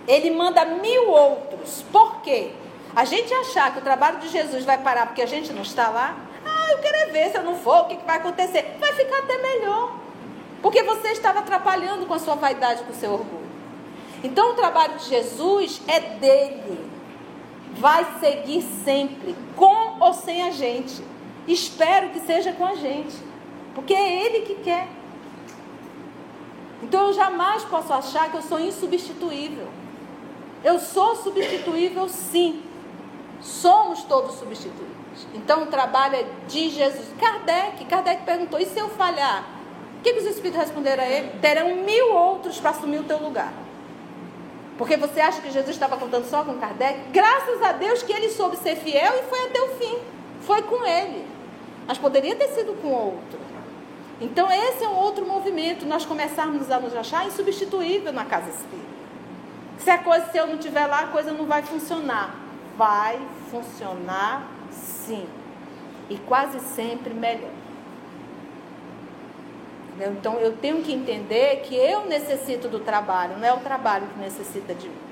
Ele 0.07 0.31
manda 0.31 0.65
mil 0.65 1.11
outros. 1.11 1.85
Por 1.91 2.21
quê? 2.21 2.53
A 2.97 3.05
gente 3.05 3.33
achar 3.35 3.75
que 3.75 3.79
o 3.79 3.83
trabalho 3.83 4.19
de 4.21 4.29
Jesus 4.29 4.65
vai 4.65 4.79
parar 4.79 5.05
porque 5.05 5.21
a 5.21 5.27
gente 5.27 5.53
não 5.53 5.61
está 5.61 5.91
lá. 5.91 6.17
Ah, 6.43 6.73
eu 6.73 6.79
quero 6.79 7.13
ver 7.13 7.31
se 7.31 7.37
eu 7.37 7.43
não 7.43 7.55
for, 7.55 7.83
o 7.83 7.85
que 7.85 7.99
vai 8.07 8.17
acontecer? 8.17 8.75
Vai 8.81 8.95
ficar 8.95 9.19
até 9.19 9.37
melhor. 9.37 9.97
Porque 10.63 10.83
você 10.83 11.09
estava 11.09 11.41
atrapalhando 11.41 12.07
com 12.07 12.15
a 12.15 12.19
sua 12.19 12.37
vaidade, 12.37 12.83
com 12.85 12.93
o 12.93 12.95
seu 12.95 13.13
orgulho. 13.13 13.47
Então 14.25 14.53
o 14.53 14.55
trabalho 14.55 14.97
de 14.97 15.11
Jesus 15.11 15.83
é 15.87 16.01
dele. 16.01 16.91
Vai 17.75 18.07
seguir 18.19 18.63
sempre, 18.63 19.37
com 19.55 19.99
ou 20.01 20.15
sem 20.15 20.45
a 20.45 20.51
gente. 20.51 21.05
Espero 21.47 22.09
que 22.09 22.21
seja 22.21 22.53
com 22.53 22.65
a 22.65 22.77
gente. 22.77 23.15
Porque 23.75 23.93
é 23.93 24.25
Ele 24.25 24.41
que 24.47 24.55
quer. 24.55 24.89
Então 26.83 27.09
eu 27.09 27.13
jamais 27.13 27.63
posso 27.65 27.93
achar 27.93 28.31
que 28.31 28.39
eu 28.39 28.43
sou 28.43 28.59
insubstituível. 28.59 29.69
Eu 30.65 30.79
sou 30.79 31.15
substituível 31.17 32.09
sim. 32.09 32.63
Somos 33.47 34.03
todos 34.03 34.35
substituíveis. 34.35 34.97
Então 35.33 35.63
o 35.63 35.67
trabalho 35.67 36.17
é 36.17 36.27
de 36.49 36.69
Jesus. 36.69 37.07
Kardec, 37.19 37.85
Kardec 37.85 38.25
perguntou: 38.25 38.59
e 38.59 38.67
se 38.67 38.79
eu 38.79 38.89
falhar? 38.91 39.45
O 39.99 40.03
que, 40.03 40.13
que 40.13 40.19
os 40.19 40.27
Espíritos 40.27 40.61
responderam 40.61 41.03
a 41.03 41.07
ele? 41.07 41.39
Terão 41.41 41.77
mil 41.77 42.13
outros 42.13 42.59
para 42.59 42.71
assumir 42.71 42.99
o 42.99 43.05
teu 43.05 43.19
lugar. 43.19 43.53
Porque 44.77 44.97
você 44.97 45.21
acha 45.21 45.41
que 45.41 45.51
Jesus 45.51 45.71
estava 45.71 45.97
contando 45.97 46.29
só 46.29 46.45
com 46.45 46.59
Kardec? 46.59 47.11
Graças 47.11 47.63
a 47.63 47.73
Deus 47.73 48.03
que 48.03 48.13
ele 48.13 48.29
soube 48.31 48.57
ser 48.57 48.77
fiel 48.77 49.15
e 49.21 49.23
foi 49.23 49.47
até 49.47 49.61
o 49.63 49.69
fim. 49.77 49.99
Foi 50.43 50.63
com 50.63 50.85
ele. 50.85 51.27
Mas 51.87 51.99
poderia 51.99 52.35
ter 52.35 52.49
sido 52.49 52.75
com 52.83 52.89
outro. 52.89 53.39
Então, 54.21 54.51
esse 54.51 54.83
é 54.83 54.89
um 54.89 54.97
outro 54.97 55.27
movimento, 55.27 55.87
nós 55.87 56.05
começarmos 56.05 56.71
a 56.71 56.81
nos 56.81 56.95
achar 56.97 57.27
insubstituível 57.27 58.13
na 58.13 58.25
casa 58.25 58.49
espírita. 58.49 58.97
Se 59.79 59.91
a 59.91 59.99
coisa, 59.99 60.27
se 60.31 60.39
eu 60.39 60.47
não 60.47 60.55
estiver 60.55 60.87
lá, 60.87 61.01
a 61.01 61.07
coisa 61.09 61.33
não 61.33 61.47
vai 61.47 61.63
funcionar. 61.63 62.46
Vai 62.77 63.21
funcionar 63.51 64.47
sim. 64.71 65.27
E 66.09 66.17
quase 66.19 66.61
sempre 66.61 67.13
melhor. 67.13 67.51
Então, 69.99 70.35
eu 70.35 70.57
tenho 70.57 70.83
que 70.83 70.93
entender 70.93 71.63
que 71.63 71.75
eu 71.75 72.05
necessito 72.05 72.69
do 72.69 72.81
trabalho, 72.81 73.39
não 73.39 73.49
é 73.49 73.53
o 73.53 73.61
trabalho 73.61 74.07
que 74.09 74.19
necessita 74.21 74.75
de 74.75 74.89
mim. 74.89 75.07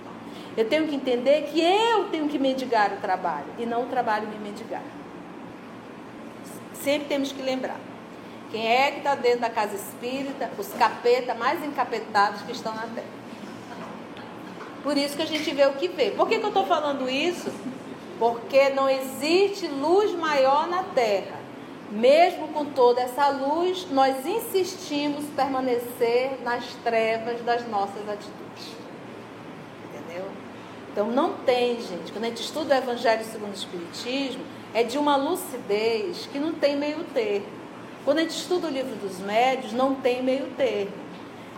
Eu 0.56 0.68
tenho 0.68 0.86
que 0.86 0.94
entender 0.94 1.48
que 1.50 1.60
eu 1.60 2.08
tenho 2.10 2.28
que 2.28 2.38
mendigar 2.38 2.92
o 2.92 2.96
trabalho 2.96 3.46
e 3.58 3.66
não 3.66 3.84
o 3.84 3.86
trabalho 3.86 4.28
me 4.28 4.38
mendigar. 4.38 4.82
Sempre 6.74 7.08
temos 7.08 7.32
que 7.32 7.42
lembrar. 7.42 7.78
Quem 8.50 8.68
é 8.68 8.92
que 8.92 8.98
está 8.98 9.16
dentro 9.16 9.40
da 9.40 9.50
casa 9.50 9.74
espírita? 9.74 10.50
Os 10.56 10.68
capeta 10.74 11.34
mais 11.34 11.64
encapetados 11.64 12.42
que 12.42 12.52
estão 12.52 12.72
na 12.74 12.82
terra. 12.82 13.23
Por 14.84 14.98
isso 14.98 15.16
que 15.16 15.22
a 15.22 15.26
gente 15.26 15.50
vê 15.54 15.64
o 15.64 15.72
que 15.72 15.88
vê. 15.88 16.10
Por 16.10 16.28
que, 16.28 16.38
que 16.38 16.44
eu 16.44 16.48
estou 16.48 16.66
falando 16.66 17.08
isso? 17.08 17.50
Porque 18.18 18.68
não 18.68 18.88
existe 18.88 19.66
luz 19.66 20.12
maior 20.12 20.68
na 20.68 20.82
terra. 20.82 21.42
Mesmo 21.90 22.48
com 22.48 22.66
toda 22.66 23.00
essa 23.00 23.28
luz, 23.30 23.86
nós 23.90 24.26
insistimos 24.26 25.24
permanecer 25.34 26.38
nas 26.44 26.66
trevas 26.84 27.40
das 27.40 27.66
nossas 27.66 28.06
atitudes. 28.06 28.76
Entendeu? 29.86 30.26
Então 30.92 31.08
não 31.08 31.32
tem, 31.32 31.80
gente. 31.80 32.12
Quando 32.12 32.24
a 32.24 32.28
gente 32.28 32.42
estuda 32.42 32.74
o 32.74 32.78
Evangelho 32.78 33.24
segundo 33.24 33.52
o 33.52 33.54
Espiritismo, 33.54 34.44
é 34.74 34.82
de 34.82 34.98
uma 34.98 35.16
lucidez 35.16 36.28
que 36.30 36.38
não 36.38 36.52
tem 36.52 36.76
meio 36.76 37.04
termo. 37.04 37.46
Quando 38.04 38.18
a 38.18 38.20
gente 38.20 38.36
estuda 38.36 38.66
o 38.66 38.70
livro 38.70 38.94
dos 38.96 39.18
médios, 39.20 39.72
não 39.72 39.94
tem 39.94 40.22
meio 40.22 40.46
termo. 40.58 41.03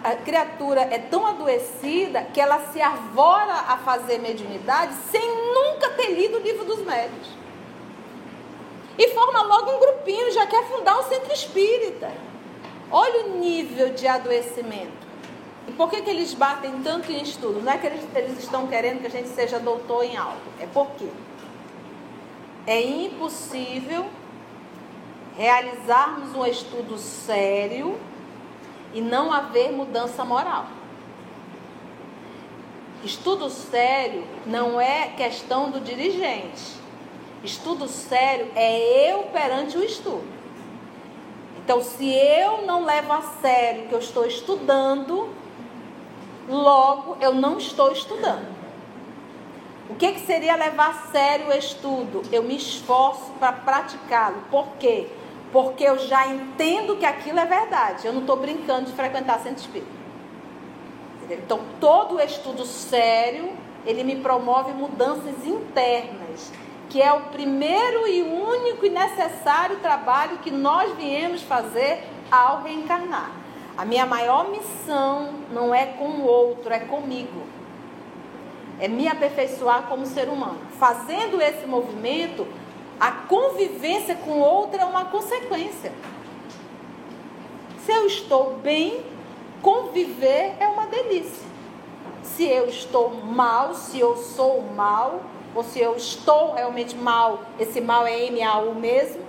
A 0.07 0.15
criatura 0.15 0.83
é 0.83 1.01
tão 1.01 1.27
adoecida 1.27 2.23
que 2.33 2.41
ela 2.41 2.61
se 2.71 2.81
arvora 2.81 3.53
a 3.53 3.77
fazer 3.79 4.19
mediunidade 4.19 4.95
sem 5.11 5.21
nunca 5.53 5.91
ter 5.97 6.13
lido 6.13 6.37
o 6.37 6.41
livro 6.41 6.65
dos 6.65 6.79
médios. 6.79 7.27
E 8.97 9.09
forma 9.09 9.43
logo 9.43 9.73
um 9.73 9.81
grupinho, 9.81 10.31
já 10.31 10.47
quer 10.47 10.63
fundar 10.69 10.97
um 11.01 11.03
centro 11.03 11.33
espírita. 11.33 12.13
Olha 12.89 13.27
o 13.27 13.39
nível 13.41 13.95
de 13.95 14.07
adoecimento. 14.07 15.05
E 15.67 15.73
por 15.73 15.91
que, 15.91 16.01
que 16.01 16.11
eles 16.11 16.33
batem 16.35 16.81
tanto 16.85 17.11
em 17.11 17.21
estudo? 17.21 17.61
Não 17.61 17.73
é 17.73 17.77
que 17.77 17.89
eles, 17.89 18.05
eles 18.15 18.39
estão 18.39 18.69
querendo 18.69 19.01
que 19.01 19.09
a 19.09 19.11
gente 19.11 19.31
seja 19.31 19.59
doutor 19.59 20.05
em 20.05 20.17
algo. 20.17 20.39
É 20.61 20.69
porque 20.73 21.09
é 22.65 22.81
impossível 22.81 24.07
realizarmos 25.37 26.33
um 26.33 26.47
estudo 26.47 26.97
sério 26.97 27.99
e 28.93 29.01
não 29.01 29.33
haver 29.33 29.73
mudança 29.73 30.25
moral. 30.25 30.67
Estudo 33.05 33.49
sério 33.51 34.25
não 34.47 34.81
é 34.81 35.09
questão 35.17 35.71
do 35.71 35.81
dirigente. 35.81 36.77
Estudo 37.45 37.87
sério 37.87 38.51
é 38.57 39.11
eu 39.11 39.25
perante 39.25 39.77
o 39.77 39.85
estudo. 39.85 40.25
Então, 41.59 41.83
se 41.83 42.09
eu 42.09 42.63
não 42.63 42.85
levo 42.85 43.13
a 43.13 43.23
sério 43.23 43.89
que 43.89 43.93
eu 43.93 43.99
estou 43.99 44.27
estudando, 44.27 45.29
logo 46.49 47.17
eu 47.21 47.35
não 47.35 47.59
estou 47.59 47.93
estudando. 47.93 48.57
O 49.89 49.95
que, 49.95 50.13
que 50.13 50.21
seria 50.21 50.57
levar 50.57 50.91
a 50.91 51.11
sério 51.13 51.49
o 51.49 51.53
estudo? 51.53 52.23
Eu 52.33 52.43
me 52.43 52.57
esforço 52.57 53.31
para 53.39 53.53
praticá-lo. 53.53 54.43
Por 54.51 54.67
quê? 54.79 55.07
Porque 55.53 55.85
eu 55.85 55.99
já 55.99 56.27
entendo 56.27 56.97
que 56.97 57.07
aquilo 57.07 57.39
é 57.39 57.47
verdade. 57.47 58.07
Eu 58.07 58.13
não 58.13 58.21
estou 58.21 58.37
brincando 58.37 58.87
de 58.87 58.93
frequentar 58.93 59.41
centro 59.41 59.61
espírita. 59.61 59.97
Então, 61.31 61.61
todo 61.81 62.21
estudo 62.21 62.65
sério, 62.65 63.53
ele 63.85 64.05
me 64.05 64.17
promove 64.17 64.73
mudanças 64.73 65.45
internas, 65.45 66.53
que 66.89 67.03
é 67.03 67.13
o 67.13 67.23
primeiro 67.23 68.07
e 68.07 68.23
único 68.23 68.87
e 68.87 68.91
necessário 68.91 69.77
trabalho 69.79 70.39
que 70.39 70.51
nós 70.51 70.95
viemos 70.97 71.43
fazer 71.43 72.05
ao 72.31 72.63
reencarnar. 72.63 73.31
A 73.77 73.85
minha 73.85 74.07
maior 74.07 74.49
missão 74.51 75.31
não 75.53 75.75
é 75.75 75.87
com 75.87 76.09
o 76.09 76.25
outro, 76.25 76.73
é 76.73 76.79
comigo. 76.79 77.43
É 78.81 78.89
me 78.89 79.09
aperfeiçoar 79.09 79.83
como 79.83 80.07
ser 80.07 80.29
humano. 80.29 80.59
Fazendo 80.79 81.41
esse 81.41 81.67
movimento, 81.67 82.47
a 82.99 83.11
convivência 83.11 84.15
com 84.17 84.41
outra 84.41 84.83
é 84.83 84.85
uma 84.85 85.07
consequência. 85.07 85.93
Se 87.85 87.93
eu 87.93 88.07
estou 88.07 88.55
bem, 88.57 89.05
conviver 89.63 90.55
é 90.59 90.67
uma 90.67 90.87
delícia. 90.87 91.47
Se 92.23 92.45
eu 92.45 92.67
estou 92.67 93.15
mal, 93.15 93.75
se 93.75 94.01
eu 94.01 94.17
sou 94.17 94.63
mal, 94.63 95.23
ou 95.55 95.63
se 95.63 95.81
eu 95.81 95.97
estou 95.97 96.55
realmente 96.55 96.97
mal, 96.97 97.43
esse 97.59 97.81
mal 97.81 98.07
é 98.07 98.27
M-A-U 98.27 98.75
mesmo, 98.75 99.23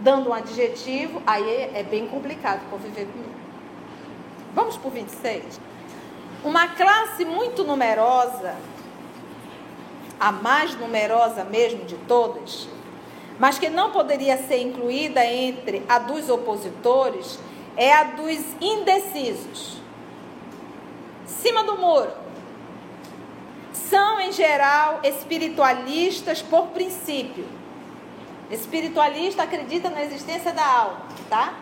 dando 0.00 0.30
um 0.30 0.34
adjetivo, 0.34 1.22
aí 1.26 1.70
é 1.74 1.82
bem 1.82 2.06
complicado 2.06 2.68
conviver 2.70 3.06
comigo. 3.06 3.30
Vamos 4.54 4.76
por 4.76 4.90
26. 4.90 5.60
Uma 6.42 6.68
classe 6.68 7.24
muito 7.24 7.64
numerosa 7.64 8.56
a 10.20 10.30
mais 10.30 10.76
numerosa 10.76 11.42
mesmo 11.44 11.86
de 11.86 11.96
todas, 11.96 12.68
mas 13.38 13.58
que 13.58 13.70
não 13.70 13.90
poderia 13.90 14.36
ser 14.36 14.60
incluída 14.60 15.24
entre 15.24 15.82
a 15.88 15.98
dos 15.98 16.28
opositores, 16.28 17.38
é 17.74 17.90
a 17.90 18.04
dos 18.04 18.38
indecisos. 18.60 19.80
Cima 21.24 21.64
do 21.64 21.78
muro. 21.78 22.12
São, 23.72 24.20
em 24.20 24.30
geral, 24.30 25.00
espiritualistas 25.02 26.42
por 26.42 26.66
princípio. 26.68 27.46
Espiritualista 28.50 29.44
acredita 29.44 29.88
na 29.88 30.02
existência 30.04 30.52
da 30.52 30.66
alma, 30.66 31.00
tá? 31.30 31.54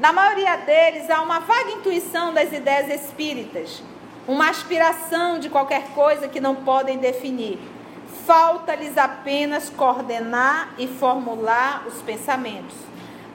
Na 0.00 0.12
maioria 0.12 0.56
deles 0.56 1.08
há 1.08 1.22
uma 1.22 1.38
vaga 1.38 1.70
intuição 1.70 2.34
das 2.34 2.52
ideias 2.52 3.02
espíritas, 3.02 3.82
uma 4.26 4.50
aspiração 4.50 5.38
de 5.38 5.48
qualquer 5.48 5.88
coisa 5.88 6.28
que 6.28 6.40
não 6.40 6.56
podem 6.56 6.98
definir. 6.98 7.58
Falta-lhes 8.24 8.98
apenas 8.98 9.70
coordenar 9.70 10.74
e 10.78 10.88
formular 10.88 11.84
os 11.86 12.02
pensamentos. 12.02 12.74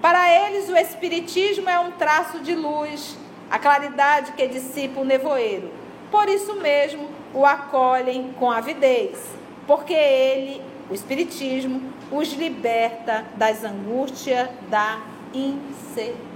Para 0.02 0.30
eles, 0.48 0.68
o 0.68 0.76
Espiritismo 0.76 1.70
é 1.70 1.80
um 1.80 1.92
traço 1.92 2.40
de 2.40 2.56
luz, 2.56 3.16
a 3.50 3.58
claridade 3.58 4.34
que 4.34 4.48
dissipa 4.48 5.00
o 5.00 5.06
nevoeiro. 5.06 5.72
Por 6.10 6.28
isso 6.28 6.56
mesmo, 6.56 7.08
o 7.34 7.46
acolhem 7.46 8.34
com 8.38 8.52
avidez, 8.52 9.18
porque 9.66 9.94
ele, 9.94 10.62
o 10.90 10.94
Espiritismo, 10.94 11.82
os 12.12 12.34
liberta 12.34 13.26
das 13.38 13.64
angústias 13.64 14.50
da 14.70 15.00
incerteza 15.34 16.31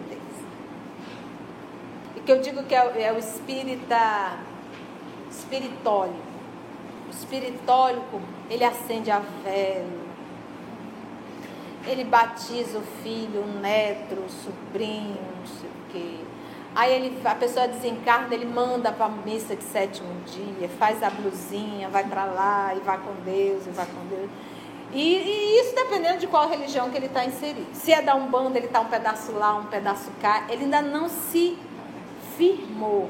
que 2.26 2.32
eu 2.32 2.42
digo 2.42 2.64
que 2.64 2.74
é, 2.74 3.04
é 3.04 3.14
o 3.14 3.18
espírita 3.20 4.38
espiritólico. 5.30 6.20
O 7.08 7.12
espiritólico, 7.12 8.20
ele 8.50 8.64
acende 8.64 9.12
a 9.12 9.20
vela. 9.44 10.06
Ele 11.86 12.04
batiza 12.04 12.80
o 12.80 12.82
filho, 13.04 13.42
o 13.42 13.60
neto, 13.60 14.16
o 14.16 14.30
sobrinho, 14.30 15.20
não 15.38 15.46
sei 15.46 15.70
o 15.70 15.92
quê. 15.92 16.16
Aí 16.74 16.92
ele, 16.94 17.22
a 17.24 17.36
pessoa 17.36 17.68
desencarna, 17.68 18.34
ele 18.34 18.46
manda 18.46 18.92
para 18.92 19.06
a 19.06 19.10
missa 19.10 19.56
de 19.56 19.64
sétimo 19.64 20.10
dia, 20.26 20.68
faz 20.80 21.02
a 21.04 21.10
blusinha, 21.10 21.88
vai 21.90 22.04
para 22.04 22.26
lá 22.26 22.74
e 22.76 22.80
vai 22.80 22.98
com 22.98 23.14
Deus, 23.24 23.68
e 23.68 23.70
vai 23.70 23.86
com 23.86 24.06
Deus. 24.10 24.30
E, 24.92 25.16
e, 25.16 25.60
isso 25.62 25.76
dependendo 25.76 26.18
de 26.18 26.28
qual 26.28 26.50
religião 26.50 26.90
que 26.90 26.98
ele 26.98 27.06
está 27.06 27.24
inserido. 27.24 27.68
Se 27.74 27.94
é 27.94 28.02
da 28.02 28.16
Umbanda, 28.16 28.58
ele 28.58 28.68
está 28.68 28.80
um 28.80 28.88
pedaço 28.88 29.32
lá, 29.34 29.56
um 29.56 29.66
pedaço 29.66 30.10
cá. 30.22 30.48
Ele 30.50 30.64
ainda 30.64 30.82
não 30.82 31.08
se 31.08 31.58
firmou. 32.38 33.10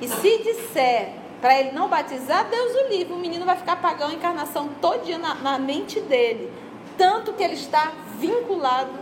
E 0.00 0.08
se 0.08 0.38
disser 0.38 1.12
para 1.40 1.58
ele 1.60 1.72
não 1.72 1.88
batizar, 1.88 2.48
Deus 2.48 2.74
o 2.74 2.88
livre. 2.88 3.12
O 3.12 3.18
menino 3.18 3.44
vai 3.44 3.56
ficar 3.56 3.76
pagando 3.76 4.12
a 4.12 4.14
encarnação 4.14 4.68
todinha 4.80 5.18
na, 5.18 5.34
na 5.34 5.58
mente 5.58 6.00
dele. 6.00 6.52
Tanto 6.96 7.32
que 7.32 7.42
ele 7.42 7.54
está 7.54 7.92
vinculado 8.18 8.98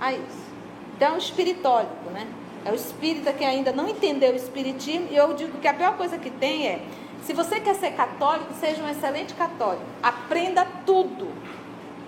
a 0.00 0.12
isso. 0.12 0.46
Então 0.96 1.08
é 1.08 1.12
um 1.12 1.18
espiritólico, 1.18 2.10
né? 2.12 2.26
É 2.64 2.72
o 2.72 2.74
espírita 2.74 3.32
que 3.32 3.44
ainda 3.44 3.70
não 3.70 3.88
entendeu 3.88 4.32
o 4.32 4.36
espiritismo. 4.36 5.08
E 5.10 5.16
eu 5.16 5.32
digo 5.34 5.58
que 5.58 5.68
a 5.68 5.74
pior 5.74 5.96
coisa 5.96 6.18
que 6.18 6.30
tem 6.30 6.66
é, 6.66 6.82
se 7.22 7.32
você 7.32 7.60
quer 7.60 7.74
ser 7.74 7.92
católico, 7.92 8.52
seja 8.54 8.82
um 8.82 8.88
excelente 8.88 9.34
católico. 9.34 9.84
Aprenda 10.02 10.66
tudo 10.84 11.28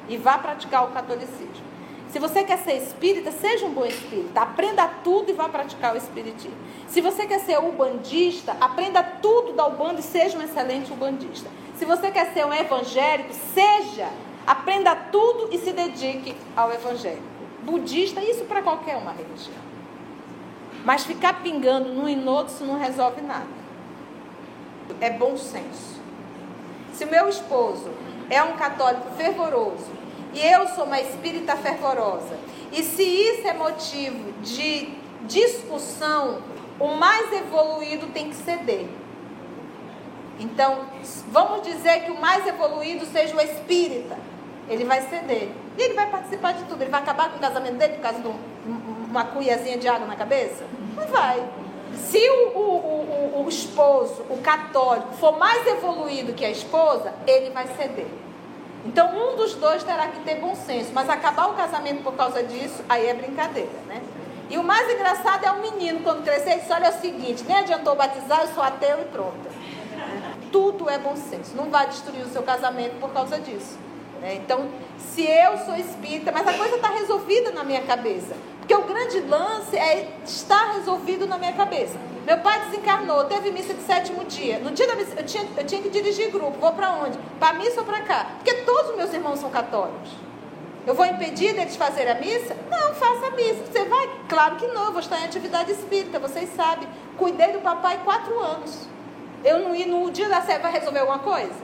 e 0.08 0.16
vá 0.16 0.38
praticar 0.38 0.84
o 0.84 0.92
catolicismo. 0.92 1.67
Se 2.10 2.18
você 2.18 2.42
quer 2.42 2.58
ser 2.58 2.76
espírita, 2.78 3.30
seja 3.30 3.66
um 3.66 3.72
bom 3.72 3.84
espírita. 3.84 4.40
Aprenda 4.40 4.88
tudo 5.04 5.30
e 5.30 5.34
vá 5.34 5.48
praticar 5.48 5.94
o 5.94 5.98
espiritismo. 5.98 6.56
Se 6.86 7.00
você 7.00 7.26
quer 7.26 7.40
ser 7.40 7.58
ubandista, 7.58 8.56
aprenda 8.60 9.02
tudo 9.02 9.52
da 9.52 9.66
Ubanda 9.66 10.00
e 10.00 10.02
seja 10.02 10.38
um 10.38 10.42
excelente 10.42 10.90
ubandista. 10.90 11.50
Se 11.76 11.84
você 11.84 12.10
quer 12.10 12.32
ser 12.32 12.46
um 12.46 12.52
evangélico, 12.52 13.32
seja, 13.54 14.08
aprenda 14.46 14.96
tudo 14.96 15.48
e 15.52 15.58
se 15.58 15.72
dedique 15.72 16.34
ao 16.56 16.72
evangélico. 16.72 17.22
Budista, 17.62 18.22
isso 18.22 18.44
para 18.44 18.62
qualquer 18.62 18.96
uma 18.96 19.12
religião. 19.12 19.68
Mas 20.84 21.04
ficar 21.04 21.42
pingando 21.42 21.90
num 21.90 22.08
e 22.08 22.16
no 22.16 22.32
outro, 22.32 22.54
isso 22.54 22.64
não 22.64 22.78
resolve 22.78 23.20
nada. 23.20 23.46
É 25.00 25.10
bom 25.10 25.36
senso. 25.36 26.00
Se 26.94 27.04
meu 27.04 27.28
esposo 27.28 27.90
é 28.30 28.42
um 28.42 28.54
católico 28.54 29.10
fervoroso, 29.16 29.97
e 30.34 30.44
eu 30.44 30.68
sou 30.68 30.84
uma 30.84 31.00
espírita 31.00 31.56
fervorosa. 31.56 32.36
E 32.72 32.82
se 32.82 33.02
isso 33.02 33.46
é 33.46 33.54
motivo 33.54 34.32
de 34.42 34.94
discussão, 35.26 36.40
o 36.78 36.88
mais 36.88 37.32
evoluído 37.32 38.06
tem 38.08 38.30
que 38.30 38.36
ceder. 38.36 38.86
Então, 40.38 40.86
vamos 41.28 41.62
dizer 41.62 42.04
que 42.04 42.10
o 42.10 42.20
mais 42.20 42.46
evoluído 42.46 43.04
seja 43.06 43.34
o 43.34 43.40
espírita. 43.40 44.16
Ele 44.68 44.84
vai 44.84 45.00
ceder. 45.02 45.50
E 45.76 45.82
ele 45.82 45.94
vai 45.94 46.08
participar 46.10 46.52
de 46.52 46.64
tudo. 46.64 46.82
Ele 46.82 46.90
vai 46.90 47.00
acabar 47.00 47.30
com 47.30 47.38
o 47.38 47.40
casamento 47.40 47.76
dele 47.76 47.94
por 47.94 48.02
causa 48.02 48.20
de 48.20 48.28
uma 48.28 49.24
cuiazinha 49.24 49.78
de 49.78 49.88
água 49.88 50.06
na 50.06 50.14
cabeça? 50.14 50.64
Não 50.94 51.06
vai. 51.06 51.42
Se 51.96 52.18
o, 52.18 52.48
o, 52.56 53.40
o, 53.40 53.44
o 53.44 53.48
esposo, 53.48 54.22
o 54.28 54.38
católico, 54.38 55.14
for 55.14 55.38
mais 55.38 55.66
evoluído 55.66 56.34
que 56.34 56.44
a 56.44 56.50
esposa, 56.50 57.12
ele 57.26 57.50
vai 57.50 57.66
ceder. 57.76 58.06
Então, 58.84 59.10
um 59.16 59.36
dos 59.36 59.54
dois 59.54 59.82
terá 59.82 60.08
que 60.08 60.20
ter 60.20 60.36
bom 60.36 60.54
senso, 60.54 60.90
mas 60.94 61.08
acabar 61.08 61.48
o 61.48 61.54
casamento 61.54 62.02
por 62.02 62.14
causa 62.14 62.42
disso, 62.42 62.82
aí 62.88 63.06
é 63.06 63.14
brincadeira, 63.14 63.68
né? 63.86 64.00
E 64.50 64.56
o 64.56 64.62
mais 64.62 64.90
engraçado 64.90 65.44
é 65.44 65.50
o 65.50 65.60
menino, 65.60 66.00
quando 66.00 66.24
crescer, 66.24 66.52
ele 66.52 66.60
diz: 66.60 66.70
Olha, 66.70 66.86
é 66.86 66.90
o 66.90 67.00
seguinte, 67.00 67.44
nem 67.46 67.58
adiantou 67.58 67.94
batizar, 67.94 68.40
eu 68.42 68.48
sou 68.48 68.62
ateu 68.62 69.00
e 69.00 69.04
pronto. 69.06 69.58
Tudo 70.50 70.88
é 70.88 70.98
bom 70.98 71.14
senso, 71.16 71.54
não 71.54 71.68
vai 71.68 71.86
destruir 71.88 72.22
o 72.22 72.28
seu 72.28 72.42
casamento 72.42 72.98
por 72.98 73.10
causa 73.10 73.38
disso. 73.38 73.78
Né? 74.22 74.36
Então, 74.36 74.68
se 74.98 75.22
eu 75.22 75.58
sou 75.58 75.76
espírita, 75.76 76.32
mas 76.32 76.46
a 76.46 76.54
coisa 76.54 76.76
está 76.76 76.88
resolvida 76.88 77.50
na 77.50 77.62
minha 77.62 77.82
cabeça. 77.82 78.34
Porque 78.58 78.74
o 78.74 78.82
grande 78.82 79.20
lance 79.20 79.76
é 79.76 80.08
estar 80.24 80.72
resolvido 80.74 81.26
na 81.26 81.36
minha 81.38 81.52
cabeça. 81.52 81.98
Meu 82.28 82.36
pai 82.40 82.60
desencarnou, 82.66 83.24
teve 83.24 83.50
missa 83.50 83.72
de 83.72 83.80
sétimo 83.80 84.22
dia. 84.26 84.58
No 84.58 84.70
dia 84.70 84.86
da 84.86 84.94
missa, 84.94 85.14
eu 85.16 85.24
tinha, 85.24 85.48
eu 85.56 85.64
tinha 85.64 85.80
que 85.80 85.88
dirigir 85.88 86.30
grupo. 86.30 86.58
Vou 86.58 86.72
para 86.72 86.92
onde? 86.92 87.18
Para 87.40 87.54
missa 87.54 87.80
ou 87.80 87.86
para 87.86 88.02
cá? 88.02 88.32
Porque 88.36 88.52
todos 88.64 88.90
os 88.90 88.96
meus 88.98 89.14
irmãos 89.14 89.38
são 89.38 89.48
católicos. 89.48 90.10
Eu 90.86 90.94
vou 90.94 91.06
impedir 91.06 91.54
deles 91.54 91.74
fazer 91.74 92.06
a 92.06 92.16
missa? 92.16 92.54
Não, 92.70 92.92
faça 92.92 93.28
a 93.28 93.30
missa. 93.30 93.64
Você 93.64 93.82
vai? 93.86 94.10
Claro 94.28 94.56
que 94.56 94.66
não, 94.66 94.84
eu 94.84 94.92
vou 94.92 95.00
estar 95.00 95.18
em 95.18 95.24
atividade 95.24 95.72
espírita, 95.72 96.18
vocês 96.18 96.50
sabem. 96.54 96.86
Cuidei 97.16 97.52
do 97.52 97.60
papai 97.60 97.98
quatro 98.04 98.38
anos. 98.38 98.86
Eu 99.42 99.60
não 99.60 99.74
ir 99.74 99.86
no 99.86 100.10
dia 100.10 100.28
da 100.28 100.42
ceia 100.42 100.58
vai 100.58 100.70
resolver 100.70 100.98
alguma 100.98 101.20
coisa? 101.20 101.54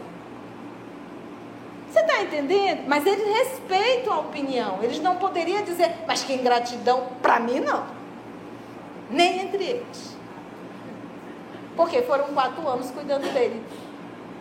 Você 1.90 2.00
está 2.00 2.22
entendendo? 2.22 2.84
Mas 2.88 3.04
eles 3.04 3.26
respeitam 3.36 4.14
a 4.14 4.20
opinião. 4.20 4.82
Eles 4.82 4.98
não 4.98 5.16
poderiam 5.16 5.62
dizer, 5.62 5.94
mas 6.06 6.22
que 6.22 6.32
ingratidão. 6.32 7.08
Para 7.20 7.38
mim, 7.38 7.60
não. 7.60 7.84
Nem 9.10 9.40
entre 9.42 9.62
eles. 9.62 10.13
Porque 11.76 12.02
foram 12.02 12.26
quatro 12.26 12.66
anos 12.68 12.90
cuidando 12.90 13.32
dele. 13.32 13.62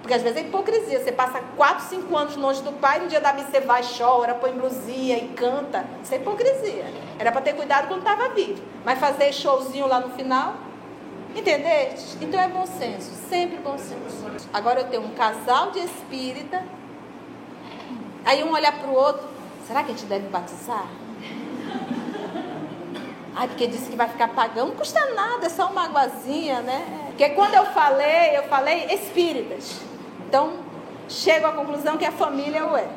Porque 0.01 0.13
às 0.13 0.21
vezes 0.21 0.37
é 0.37 0.41
hipocrisia. 0.41 0.99
Você 0.99 1.11
passa 1.11 1.41
quatro, 1.55 1.85
cinco 1.85 2.15
anos 2.17 2.35
longe 2.35 2.61
do 2.61 2.73
pai, 2.73 2.99
no 2.99 3.07
dia 3.07 3.21
da 3.21 3.31
missa 3.31 3.49
você 3.49 3.61
vai, 3.61 3.81
chora, 3.97 4.35
põe 4.35 4.51
blusinha 4.51 5.17
e 5.17 5.29
canta. 5.29 5.85
Isso 6.03 6.13
é 6.13 6.17
hipocrisia. 6.17 6.85
Era 7.17 7.31
para 7.31 7.41
ter 7.41 7.53
cuidado 7.53 7.87
quando 7.87 7.99
estava 7.99 8.29
vivo. 8.29 8.61
Mas 8.83 8.99
fazer 8.99 9.31
showzinho 9.31 9.87
lá 9.87 10.01
no 10.01 10.09
final. 10.09 10.55
Entendeste? 11.35 12.17
Então 12.21 12.39
é 12.39 12.47
bom 12.47 12.65
senso. 12.65 13.11
Sempre 13.29 13.57
bom 13.57 13.77
senso. 13.77 14.49
Agora 14.53 14.81
eu 14.81 14.87
tenho 14.89 15.03
um 15.03 15.11
casal 15.11 15.71
de 15.71 15.79
espírita. 15.79 16.63
Aí 18.25 18.43
um 18.43 18.51
olha 18.51 18.71
para 18.71 18.87
o 18.87 18.93
outro. 18.93 19.27
Será 19.65 19.83
que 19.83 19.91
a 19.91 19.95
gente 19.95 20.05
deve 20.05 20.27
batizar? 20.27 20.85
Ai, 23.35 23.47
porque 23.47 23.67
disse 23.67 23.89
que 23.89 23.95
vai 23.95 24.09
ficar 24.09 24.27
pagando. 24.27 24.67
Não 24.67 24.75
custa 24.75 25.13
nada, 25.13 25.45
é 25.45 25.49
só 25.49 25.67
uma 25.67 25.85
aguazinha, 25.85 26.61
né? 26.61 27.02
Porque 27.13 27.29
quando 27.29 27.53
eu 27.53 27.65
falei, 27.67 28.35
eu 28.35 28.43
falei 28.43 28.87
espíritas. 28.89 29.79
Então, 30.27 30.53
chego 31.07 31.45
à 31.45 31.51
conclusão 31.51 31.95
que 31.95 32.05
a 32.05 32.11
família 32.11 32.65
o 32.65 32.75
é. 32.75 32.87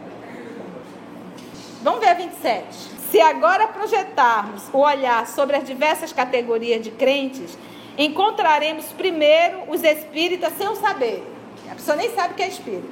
Vamos 1.82 2.00
ver 2.00 2.08
a 2.08 2.14
27. 2.14 2.64
Se 3.10 3.20
agora 3.20 3.68
projetarmos 3.68 4.62
o 4.72 4.78
olhar 4.78 5.26
sobre 5.26 5.56
as 5.56 5.64
diversas 5.64 6.14
categorias 6.14 6.82
de 6.82 6.90
crentes, 6.90 7.58
encontraremos 7.98 8.86
primeiro 8.86 9.64
os 9.68 9.84
espíritas 9.84 10.54
sem 10.56 10.66
o 10.66 10.76
saber. 10.76 11.22
A 11.70 11.74
pessoa 11.74 11.96
nem 11.96 12.14
sabe 12.14 12.34
que 12.34 12.42
é 12.42 12.48
espírita. 12.48 12.88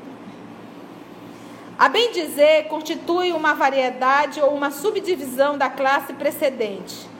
A 1.78 1.88
bem 1.88 2.12
dizer, 2.12 2.68
constitui 2.68 3.32
uma 3.32 3.54
variedade 3.54 4.42
ou 4.42 4.54
uma 4.54 4.70
subdivisão 4.70 5.56
da 5.56 5.70
classe 5.70 6.12
precedente 6.12 7.13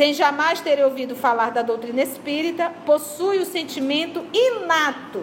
sem 0.00 0.14
jamais 0.14 0.62
ter 0.62 0.82
ouvido 0.82 1.14
falar 1.14 1.50
da 1.50 1.60
doutrina 1.60 2.00
espírita, 2.00 2.72
possui 2.86 3.36
o 3.36 3.44
sentimento 3.44 4.24
inato 4.32 5.22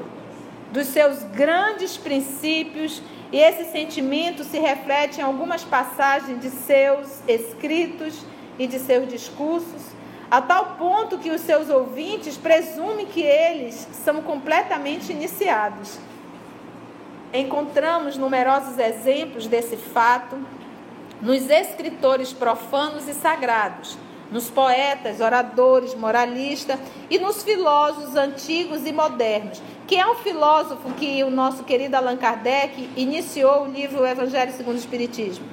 dos 0.71 0.85
seus 0.85 1.23
grandes 1.23 1.97
princípios, 1.97 3.01
e 3.31 3.39
esse 3.39 3.71
sentimento 3.71 4.43
se 4.43 4.59
reflete 4.59 5.19
em 5.19 5.23
algumas 5.23 5.63
passagens 5.63 6.39
de 6.39 6.51
seus 6.51 7.23
escritos 7.27 8.23
e 8.59 8.67
de 8.67 8.77
seus 8.77 9.07
discursos, 9.07 9.81
a 10.29 10.43
tal 10.43 10.75
ponto 10.77 11.17
que 11.17 11.31
os 11.31 11.41
seus 11.41 11.71
ouvintes 11.71 12.37
presumem 12.37 13.07
que 13.07 13.23
eles 13.23 13.87
são 14.05 14.21
completamente 14.21 15.11
iniciados. 15.11 15.97
encontramos 17.33 18.15
numerosos 18.15 18.77
exemplos 18.77 19.47
desse 19.47 19.75
fato 19.75 20.37
nos 21.19 21.49
escritores 21.49 22.31
profanos 22.31 23.07
e 23.07 23.15
sagrados, 23.15 23.97
nos 24.31 24.49
poetas, 24.49 25.21
oradores, 25.21 25.95
moralistas 25.95 26.79
e 27.09 27.17
nos 27.17 27.43
filósofos 27.43 28.15
antigos 28.15 28.85
e 28.85 28.91
modernos. 28.91 29.61
Quem 29.87 29.99
é 29.99 30.07
um 30.07 30.15
filósofo 30.15 30.91
que 30.93 31.23
o 31.23 31.29
nosso 31.29 31.63
querido 31.63 31.95
Allan 31.95 32.17
Kardec 32.17 32.89
iniciou 32.97 33.63
o 33.63 33.71
livro 33.71 34.05
Evangelho 34.05 34.51
segundo 34.51 34.75
o 34.75 34.79
Espiritismo? 34.79 35.45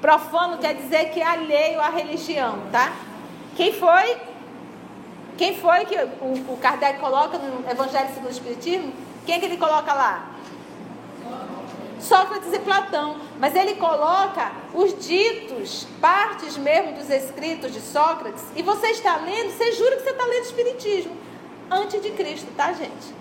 Profano 0.00 0.58
quer 0.58 0.74
dizer 0.74 1.10
que 1.10 1.20
é 1.20 1.26
alheio 1.26 1.80
à 1.80 1.88
religião, 1.88 2.58
tá? 2.70 2.92
Quem 3.56 3.72
foi? 3.72 4.16
Quem 5.36 5.56
foi 5.56 5.86
que 5.86 5.94
o, 5.94 6.52
o 6.52 6.58
Kardec 6.60 6.98
coloca 6.98 7.38
no 7.38 7.70
Evangelho 7.70 8.08
segundo 8.08 8.28
o 8.28 8.32
Espiritismo? 8.32 8.92
Quem 9.24 9.36
é 9.36 9.38
que 9.38 9.46
ele 9.46 9.56
coloca 9.56 9.92
lá? 9.92 10.29
Sócrates 12.02 12.52
e 12.52 12.58
Platão. 12.58 13.16
Mas 13.38 13.54
ele 13.54 13.74
coloca 13.74 14.52
os 14.74 14.96
ditos, 14.98 15.86
partes 16.00 16.56
mesmo 16.56 16.92
dos 16.92 17.08
escritos 17.10 17.72
de 17.72 17.80
Sócrates, 17.80 18.44
e 18.54 18.62
você 18.62 18.88
está 18.88 19.16
lendo, 19.16 19.50
você 19.50 19.72
jura 19.72 19.96
que 19.96 20.02
você 20.02 20.10
está 20.10 20.24
lendo 20.24 20.44
Espiritismo. 20.44 21.16
Antes 21.70 22.02
de 22.02 22.10
Cristo, 22.10 22.48
tá, 22.56 22.72
gente? 22.72 23.20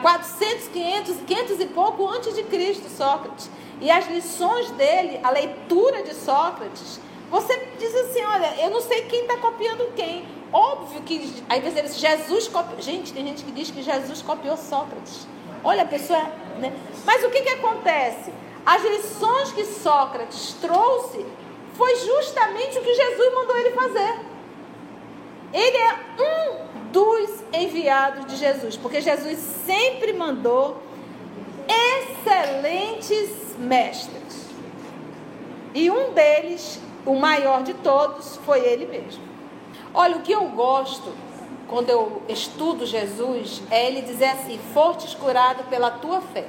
400, 0.00 0.68
500, 0.68 1.16
500 1.26 1.60
e 1.60 1.66
pouco 1.66 2.08
antes 2.08 2.34
de 2.34 2.42
Cristo, 2.44 2.88
Sócrates. 2.88 3.50
E 3.80 3.90
as 3.90 4.08
lições 4.08 4.70
dele, 4.72 5.20
a 5.22 5.30
leitura 5.30 6.02
de 6.02 6.14
Sócrates, 6.14 7.00
você 7.30 7.68
diz 7.78 7.94
assim: 7.94 8.22
olha, 8.22 8.54
eu 8.60 8.70
não 8.70 8.80
sei 8.80 9.02
quem 9.02 9.22
está 9.22 9.36
copiando 9.38 9.92
quem. 9.94 10.26
Óbvio 10.52 11.02
que, 11.02 11.42
às 11.48 11.74
vezes, 11.74 11.98
Jesus 11.98 12.48
copiou. 12.48 12.80
Gente, 12.80 13.12
tem 13.12 13.26
gente 13.26 13.44
que 13.44 13.50
diz 13.50 13.70
que 13.70 13.82
Jesus 13.82 14.22
copiou 14.22 14.56
Sócrates. 14.56 15.26
Olha, 15.64 15.82
a 15.82 15.86
pessoa. 15.86 16.22
Né? 16.58 16.72
Mas 17.04 17.24
o 17.24 17.30
que, 17.30 17.40
que 17.40 17.48
acontece? 17.48 18.32
As 18.64 18.82
lições 18.82 19.52
que 19.52 19.64
Sócrates 19.64 20.54
trouxe 20.60 21.24
foi 21.74 21.96
justamente 21.96 22.78
o 22.78 22.82
que 22.82 22.94
Jesus 22.94 23.34
mandou 23.34 23.58
ele 23.58 23.70
fazer. 23.70 24.20
Ele 25.52 25.76
é 25.76 25.94
um 26.20 26.90
dos 26.90 27.42
enviados 27.52 28.26
de 28.26 28.36
Jesus, 28.36 28.76
porque 28.76 29.00
Jesus 29.00 29.38
sempre 29.38 30.12
mandou 30.12 30.82
excelentes 31.68 33.56
mestres. 33.58 34.48
E 35.74 35.90
um 35.90 36.12
deles, 36.12 36.80
o 37.04 37.14
maior 37.14 37.62
de 37.62 37.74
todos, 37.74 38.36
foi 38.44 38.60
ele 38.60 38.86
mesmo. 38.86 39.22
Olha, 39.92 40.16
o 40.16 40.22
que 40.22 40.32
eu 40.32 40.44
gosto 40.48 41.12
quando 41.74 41.90
eu 41.90 42.22
estudo 42.28 42.86
Jesus, 42.86 43.60
é 43.68 43.88
ele 43.88 44.02
dizer 44.02 44.26
assim: 44.26 44.60
Fortes 44.72 45.12
curado 45.12 45.64
pela 45.64 45.90
tua 45.90 46.20
fé. 46.20 46.44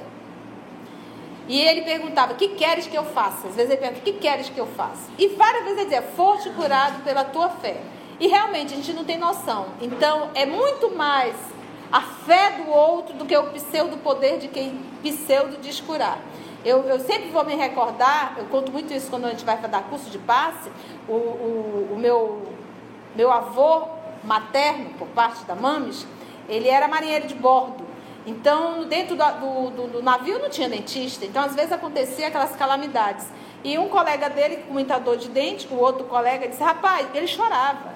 E 1.48 1.60
ele 1.60 1.82
perguntava: 1.82 2.34
Que 2.34 2.50
queres 2.50 2.86
que 2.86 2.96
eu 2.96 3.02
faça? 3.02 3.48
Às 3.48 3.56
vezes 3.56 3.72
ele 3.72 3.80
pergunta: 3.80 4.02
Que 4.02 4.12
queres 4.12 4.48
que 4.48 4.56
eu 4.56 4.68
faça? 4.68 5.10
E 5.18 5.26
várias 5.30 5.64
vezes 5.64 5.78
ele 5.78 5.86
dizia: 5.86 6.02
Forte 6.02 6.48
curado 6.50 7.02
pela 7.02 7.24
tua 7.24 7.48
fé. 7.48 7.80
E 8.20 8.28
realmente 8.28 8.72
a 8.72 8.76
gente 8.76 8.92
não 8.92 9.02
tem 9.02 9.18
noção. 9.18 9.66
Então 9.82 10.30
é 10.32 10.46
muito 10.46 10.94
mais 10.94 11.34
a 11.90 12.02
fé 12.02 12.62
do 12.62 12.70
outro 12.70 13.16
do 13.16 13.24
que 13.24 13.36
o 13.36 13.50
pseudo 13.50 13.96
poder 13.96 14.38
de 14.38 14.46
quem 14.46 14.80
pseudo 15.02 15.60
diz 15.60 15.80
curar. 15.80 16.20
Eu, 16.64 16.84
eu, 16.84 17.00
sempre 17.00 17.30
vou 17.30 17.44
me 17.44 17.56
recordar, 17.56 18.36
eu 18.38 18.44
conto 18.44 18.70
muito 18.70 18.94
isso 18.94 19.10
quando 19.10 19.24
a 19.24 19.30
gente 19.30 19.44
vai 19.44 19.56
dar 19.56 19.82
curso 19.90 20.08
de 20.08 20.18
passe. 20.18 20.70
O, 21.08 21.12
o, 21.12 21.88
o 21.94 21.98
meu, 21.98 22.46
meu 23.16 23.32
avô 23.32 23.95
materno, 24.26 24.90
por 24.98 25.08
parte 25.08 25.44
da 25.44 25.54
Mames, 25.54 26.06
ele 26.48 26.68
era 26.68 26.88
marinheiro 26.88 27.26
de 27.26 27.34
bordo. 27.34 27.84
Então, 28.26 28.84
dentro 28.84 29.14
do, 29.14 29.70
do, 29.70 29.86
do, 29.88 30.02
navio 30.02 30.40
não 30.40 30.50
tinha 30.50 30.68
dentista. 30.68 31.24
Então, 31.24 31.44
às 31.44 31.54
vezes 31.54 31.70
acontecia 31.70 32.26
aquelas 32.26 32.56
calamidades. 32.56 33.26
E 33.62 33.78
um 33.78 33.88
colega 33.88 34.28
dele, 34.28 34.58
com 34.58 34.72
muita 34.72 34.98
dor 34.98 35.16
de 35.16 35.28
dente, 35.28 35.68
o 35.70 35.76
outro 35.76 36.04
colega 36.04 36.48
disse: 36.48 36.62
Rapaz, 36.62 37.06
ele 37.14 37.26
chorava. 37.26 37.94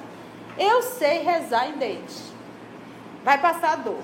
Eu 0.56 0.82
sei 0.82 1.22
rezar 1.22 1.68
em 1.68 1.72
dente. 1.72 2.14
Vai 3.24 3.38
passar 3.38 3.72
a 3.72 3.76
dor. 3.76 3.98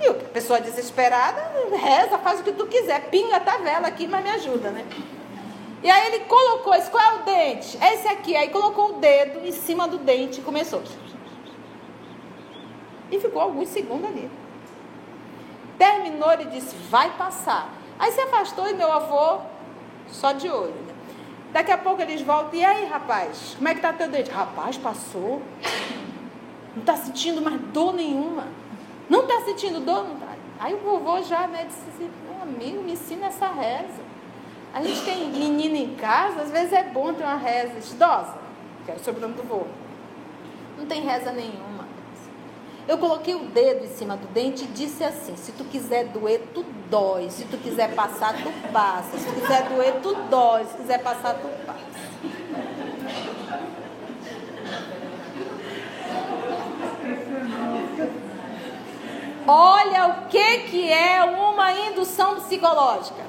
E 0.00 0.06
a 0.08 0.14
pessoa 0.14 0.60
desesperada, 0.60 1.40
reza, 1.72 2.18
faz 2.18 2.40
o 2.40 2.42
que 2.44 2.52
tu 2.52 2.66
quiser. 2.66 3.08
Pinga 3.10 3.36
a 3.36 3.56
vela 3.58 3.88
aqui, 3.88 4.06
mas 4.06 4.22
me 4.22 4.30
ajuda, 4.30 4.70
né? 4.70 4.86
E 5.82 5.90
aí 5.90 6.06
ele 6.14 6.24
colocou, 6.24 6.74
esse, 6.74 6.90
qual 6.90 7.02
é 7.02 7.14
o 7.14 7.22
dente? 7.22 7.78
Esse 7.82 8.08
aqui. 8.08 8.36
Aí 8.36 8.50
colocou 8.50 8.90
o 8.90 8.92
dedo 8.94 9.46
em 9.46 9.52
cima 9.52 9.88
do 9.88 9.98
dente 9.98 10.40
e 10.40 10.42
começou. 10.42 10.82
E 13.10 13.20
ficou 13.20 13.40
alguns 13.40 13.68
segundos 13.68 14.08
ali. 14.08 14.30
Terminou 15.78 16.32
e 16.40 16.44
disse: 16.46 16.74
Vai 16.90 17.10
passar. 17.16 17.70
Aí 17.98 18.12
se 18.12 18.20
afastou 18.20 18.68
e 18.68 18.74
meu 18.74 18.90
avô, 18.92 19.40
só 20.08 20.32
de 20.32 20.48
olho. 20.48 20.74
Né? 20.74 20.94
Daqui 21.52 21.72
a 21.72 21.78
pouco 21.78 22.02
eles 22.02 22.20
voltam. 22.20 22.58
E 22.58 22.64
aí, 22.64 22.84
rapaz, 22.86 23.54
como 23.56 23.68
é 23.68 23.74
que 23.74 23.80
tá 23.80 23.92
teu 23.92 24.08
dente? 24.08 24.30
Rapaz, 24.30 24.76
passou. 24.76 25.40
Não 26.74 26.80
está 26.80 26.96
sentindo 26.96 27.40
mais 27.40 27.60
dor 27.72 27.94
nenhuma. 27.94 28.48
Não 29.08 29.22
está 29.22 29.40
sentindo 29.42 29.80
dor? 29.80 30.04
Não 30.06 30.16
tá. 30.16 30.26
Aí 30.58 30.74
o 30.74 30.78
vovô 30.78 31.22
já 31.22 31.46
né, 31.46 31.64
disse 31.66 31.82
assim: 31.94 32.10
Meu 32.28 32.42
amigo, 32.42 32.82
me 32.82 32.92
ensina 32.92 33.26
essa 33.26 33.48
reza. 33.48 34.04
A 34.74 34.82
gente 34.82 35.02
tem 35.04 35.28
menina 35.30 35.78
em 35.78 35.94
casa, 35.94 36.42
às 36.42 36.50
vezes 36.50 36.72
é 36.72 36.82
bom 36.82 37.14
ter 37.14 37.24
uma 37.24 37.36
reza 37.36 37.78
idosa, 37.94 38.34
que 38.84 38.90
era 38.90 39.00
o 39.00 39.02
sobrenome 39.02 39.34
do 39.34 39.42
vô. 39.42 39.62
Não 40.76 40.84
tem 40.84 41.00
reza 41.00 41.32
nenhuma. 41.32 41.75
Eu 42.88 42.98
coloquei 42.98 43.34
o 43.34 43.40
dedo 43.46 43.84
em 43.84 43.88
cima 43.88 44.16
do 44.16 44.28
dente 44.28 44.64
e 44.64 44.68
disse 44.68 45.02
assim: 45.02 45.36
se 45.36 45.50
tu 45.52 45.64
quiser 45.64 46.06
doer, 46.06 46.40
tu 46.54 46.64
dói. 46.88 47.28
Se 47.30 47.44
tu 47.44 47.58
quiser 47.58 47.94
passar, 47.94 48.34
tu 48.34 48.50
passa. 48.72 49.18
Se 49.18 49.26
tu 49.26 49.40
quiser 49.40 49.68
doer, 49.68 49.94
tu 50.02 50.14
dói. 50.30 50.64
Se 50.66 50.76
quiser 50.76 51.02
passar, 51.02 51.34
tu 51.34 51.48
passa. 51.66 51.76
Olha 59.48 60.06
o 60.06 60.28
que, 60.28 60.58
que 60.58 60.92
é 60.92 61.24
uma 61.24 61.72
indução 61.72 62.36
psicológica. 62.36 63.24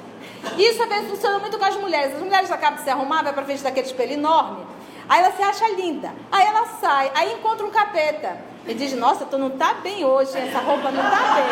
Isso 0.57 0.81
às 0.81 0.89
vezes 0.89 1.09
funciona 1.09 1.39
muito 1.39 1.57
com 1.57 1.65
as 1.65 1.75
mulheres. 1.75 2.15
As 2.15 2.21
mulheres 2.21 2.51
acabam 2.51 2.77
de 2.77 2.83
se 2.83 2.89
arrumar, 2.89 3.23
vai 3.23 3.33
para 3.33 3.45
frente 3.45 3.63
daquele 3.63 3.87
espelho 3.87 4.13
enorme. 4.13 4.65
Aí 5.09 5.23
ela 5.23 5.31
se 5.31 5.41
acha 5.41 5.67
linda. 5.69 6.13
Aí 6.31 6.45
ela 6.45 6.65
sai, 6.79 7.11
aí 7.15 7.33
encontra 7.33 7.65
um 7.65 7.71
capeta. 7.71 8.37
E 8.67 8.73
diz, 8.73 8.93
nossa, 8.93 9.25
tu 9.25 9.37
não 9.37 9.49
tá 9.51 9.75
bem 9.75 10.03
hoje, 10.03 10.37
essa 10.37 10.59
roupa 10.59 10.91
não 10.91 11.01
tá 11.01 11.35
bem. 11.35 11.45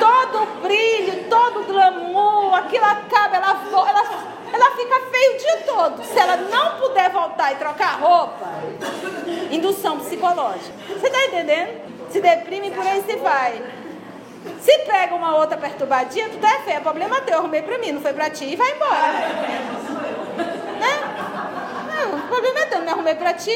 Todo 0.00 0.46
brilho, 0.62 1.28
todo 1.28 1.64
glamour, 1.64 2.54
aquilo 2.54 2.84
acaba, 2.84 3.36
ela, 3.36 3.56
ela, 3.70 4.02
ela 4.52 4.76
fica 4.76 5.00
feia 5.12 5.34
o 5.34 5.38
dia 5.38 5.56
todo. 5.64 6.04
Se 6.04 6.18
ela 6.18 6.36
não 6.36 6.80
puder 6.80 7.10
voltar 7.10 7.52
e 7.52 7.56
trocar 7.56 8.00
roupa, 8.00 8.48
indução 9.50 9.98
psicológica. 10.00 10.72
Você 10.88 11.08
tá 11.08 11.24
entendendo? 11.26 12.10
Se 12.10 12.20
deprime 12.20 12.72
por 12.72 12.84
aí 12.84 13.02
se 13.02 13.14
vai. 13.16 13.62
Se 14.60 14.78
pega 14.78 15.14
uma 15.14 15.36
outra 15.36 15.56
perturbadinha, 15.56 16.28
tu 16.30 16.38
tá 16.38 16.60
feia. 16.64 16.80
Problema 16.80 17.20
teu, 17.20 17.34
eu 17.34 17.40
arrumei 17.40 17.62
pra 17.62 17.78
mim, 17.78 17.92
não 17.92 18.00
foi 18.00 18.12
pra 18.12 18.28
ti 18.28 18.44
e 18.46 18.56
vai 18.56 18.72
embora. 18.72 19.79
Problema 22.40 22.60
é 22.60 22.64
teu, 22.64 22.80
não 22.80 22.92
arrumei 22.94 23.14
para 23.14 23.34
ti. 23.34 23.52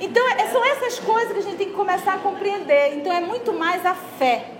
Então, 0.00 0.26
é, 0.28 0.46
são 0.46 0.64
essas 0.64 1.00
coisas 1.00 1.32
que 1.32 1.40
a 1.40 1.42
gente 1.42 1.56
tem 1.56 1.68
que 1.70 1.74
começar 1.74 2.14
a 2.14 2.18
compreender. 2.18 2.96
Então, 2.96 3.12
é 3.12 3.20
muito 3.20 3.52
mais 3.52 3.84
a 3.84 3.92
fé. 3.92 4.52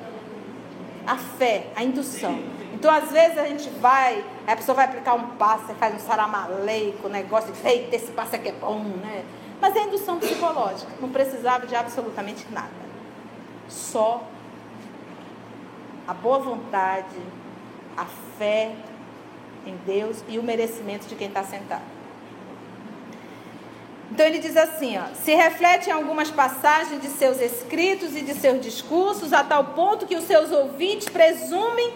A 1.07 1.17
fé, 1.17 1.69
a 1.77 1.85
indução. 1.85 2.43
Então, 2.75 2.93
às 2.93 3.13
vezes 3.13 3.39
a 3.39 3.45
gente 3.45 3.71
vai, 3.71 4.25
a 4.45 4.57
pessoa 4.57 4.75
vai 4.75 4.87
aplicar 4.87 5.15
um 5.15 5.37
passe, 5.37 5.73
faz 5.75 5.95
um 5.95 6.01
saramaleico, 6.01 7.07
um 7.07 7.11
negócio, 7.11 7.53
e 7.65 7.95
esse 7.95 8.11
passe 8.11 8.35
aqui 8.35 8.49
é 8.49 8.53
bom, 8.53 8.81
né? 8.81 9.25
Mas 9.61 9.77
é 9.77 9.85
indução 9.85 10.19
psicológica. 10.19 10.91
Não 11.01 11.11
precisava 11.11 11.65
de 11.65 11.77
absolutamente 11.77 12.47
nada. 12.51 12.71
Só 13.69 14.25
a 16.09 16.15
boa 16.15 16.41
vontade, 16.41 17.21
a 17.97 18.05
fé 18.37 18.75
em 19.65 19.77
Deus 19.87 20.25
e 20.27 20.41
o 20.41 20.43
merecimento 20.43 21.07
de 21.07 21.15
quem 21.15 21.29
está 21.29 21.45
sentado. 21.45 22.00
Então 24.11 24.27
ele 24.27 24.39
diz 24.39 24.57
assim, 24.57 24.99
ó, 24.99 25.15
se 25.15 25.35
reflete 25.35 25.89
em 25.89 25.93
algumas 25.93 26.31
passagens 26.31 27.01
de 27.01 27.09
seus 27.09 27.41
escritos 27.41 28.17
e 28.17 28.23
de 28.23 28.35
seus 28.35 28.61
discursos, 28.61 29.33
a 29.33 29.45
tal 29.45 29.67
ponto 29.67 30.07
que 30.07 30.17
os 30.17 30.25
seus 30.25 30.51
ouvintes 30.51 31.09
presumem 31.09 31.95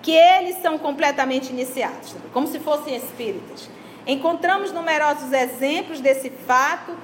que 0.00 0.12
eles 0.12 0.62
são 0.62 0.78
completamente 0.78 1.50
iniciados, 1.50 2.14
como 2.32 2.46
se 2.46 2.60
fossem 2.60 2.96
espíritas. 2.96 3.68
Encontramos 4.06 4.72
numerosos 4.72 5.32
exemplos 5.32 6.00
desse 6.00 6.30
fato 6.30 6.96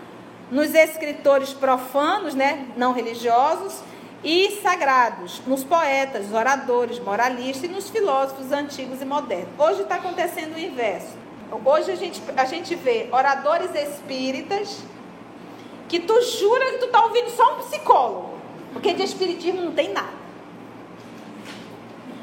nos 0.51 0.73
escritores 0.73 1.53
profanos, 1.53 2.35
né, 2.35 2.69
não 2.77 2.93
religiosos, 2.93 3.83
e 4.23 4.59
sagrados, 4.63 5.43
nos 5.47 5.63
poetas, 5.63 6.33
oradores, 6.33 6.99
moralistas 6.99 7.65
e 7.65 7.69
nos 7.69 7.91
filósofos 7.91 8.53
antigos 8.53 9.03
e 9.03 9.05
modernos. 9.05 9.49
Hoje 9.59 9.83
está 9.83 9.97
acontecendo 9.97 10.55
o 10.55 10.59
inverso. 10.59 11.24
Hoje 11.65 11.93
a 11.93 11.97
gente, 11.97 12.23
a 12.37 12.45
gente 12.45 12.75
vê 12.75 13.09
oradores 13.13 13.75
espíritas 13.75 14.79
que 15.89 16.01
tu 16.01 16.21
jura 16.23 16.73
que 16.73 16.79
tu 16.79 16.89
tá 16.89 17.05
ouvindo 17.05 17.31
só 17.31 17.55
um 17.55 17.59
psicólogo. 17.59 18.35
Porque 18.73 18.93
de 18.93 19.03
espiritismo 19.03 19.63
não 19.63 19.73
tem 19.73 19.93
nada. 19.93 20.25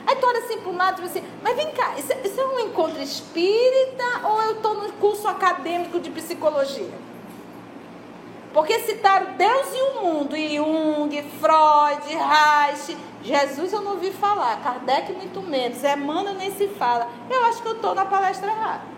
Aí 0.06 0.16
tu 0.16 0.28
olha 0.28 0.40
assim 0.40 0.60
um 0.66 0.76
lado 0.76 1.02
e 1.02 1.06
assim, 1.06 1.24
mas 1.42 1.56
vem 1.56 1.72
cá, 1.72 1.94
isso, 1.98 2.12
isso 2.24 2.40
é 2.40 2.46
um 2.46 2.60
encontro 2.60 3.02
espírita 3.02 4.28
ou 4.28 4.42
eu 4.42 4.52
estou 4.54 4.74
no 4.74 4.92
curso 4.94 5.28
acadêmico 5.28 6.00
de 6.00 6.10
psicologia? 6.10 6.92
Porque 8.54 8.80
citaram 8.80 9.34
Deus 9.38 9.68
e 9.74 9.82
o 9.82 10.02
mundo, 10.02 10.36
Jung, 10.36 11.24
Freud, 11.40 12.08
Reich. 12.08 12.98
Jesus 13.24 13.72
eu 13.72 13.82
não 13.82 13.94
ouvi 13.94 14.12
falar, 14.12 14.62
Kardec 14.62 15.14
muito 15.14 15.42
menos, 15.42 15.82
Emmanuel 15.84 16.36
nem 16.36 16.52
se 16.52 16.68
fala. 16.68 17.08
Eu 17.30 17.46
acho 17.46 17.62
que 17.62 17.68
eu 17.70 17.76
estou 17.76 17.96
na 17.96 18.04
palestra 18.04 18.52
errada. 18.52 18.91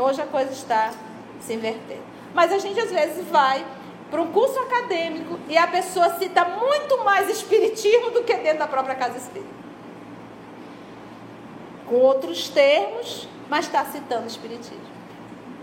Então 0.00 0.08
hoje 0.08 0.22
a 0.22 0.26
coisa 0.26 0.50
está 0.50 0.94
se 1.42 1.52
invertendo. 1.52 2.00
Mas 2.32 2.50
a 2.50 2.58
gente 2.58 2.80
às 2.80 2.90
vezes 2.90 3.22
vai 3.28 3.62
para 4.10 4.22
um 4.22 4.32
curso 4.32 4.58
acadêmico 4.58 5.38
e 5.46 5.58
a 5.58 5.66
pessoa 5.66 6.18
cita 6.18 6.42
muito 6.42 7.04
mais 7.04 7.28
espiritismo 7.28 8.10
do 8.10 8.24
que 8.24 8.34
dentro 8.34 8.60
da 8.60 8.66
própria 8.66 8.94
casa 8.94 9.18
espírita. 9.18 9.50
Com 11.86 11.96
outros 11.96 12.48
termos, 12.48 13.28
mas 13.50 13.66
está 13.66 13.84
citando 13.84 14.26
espiritismo 14.26 14.88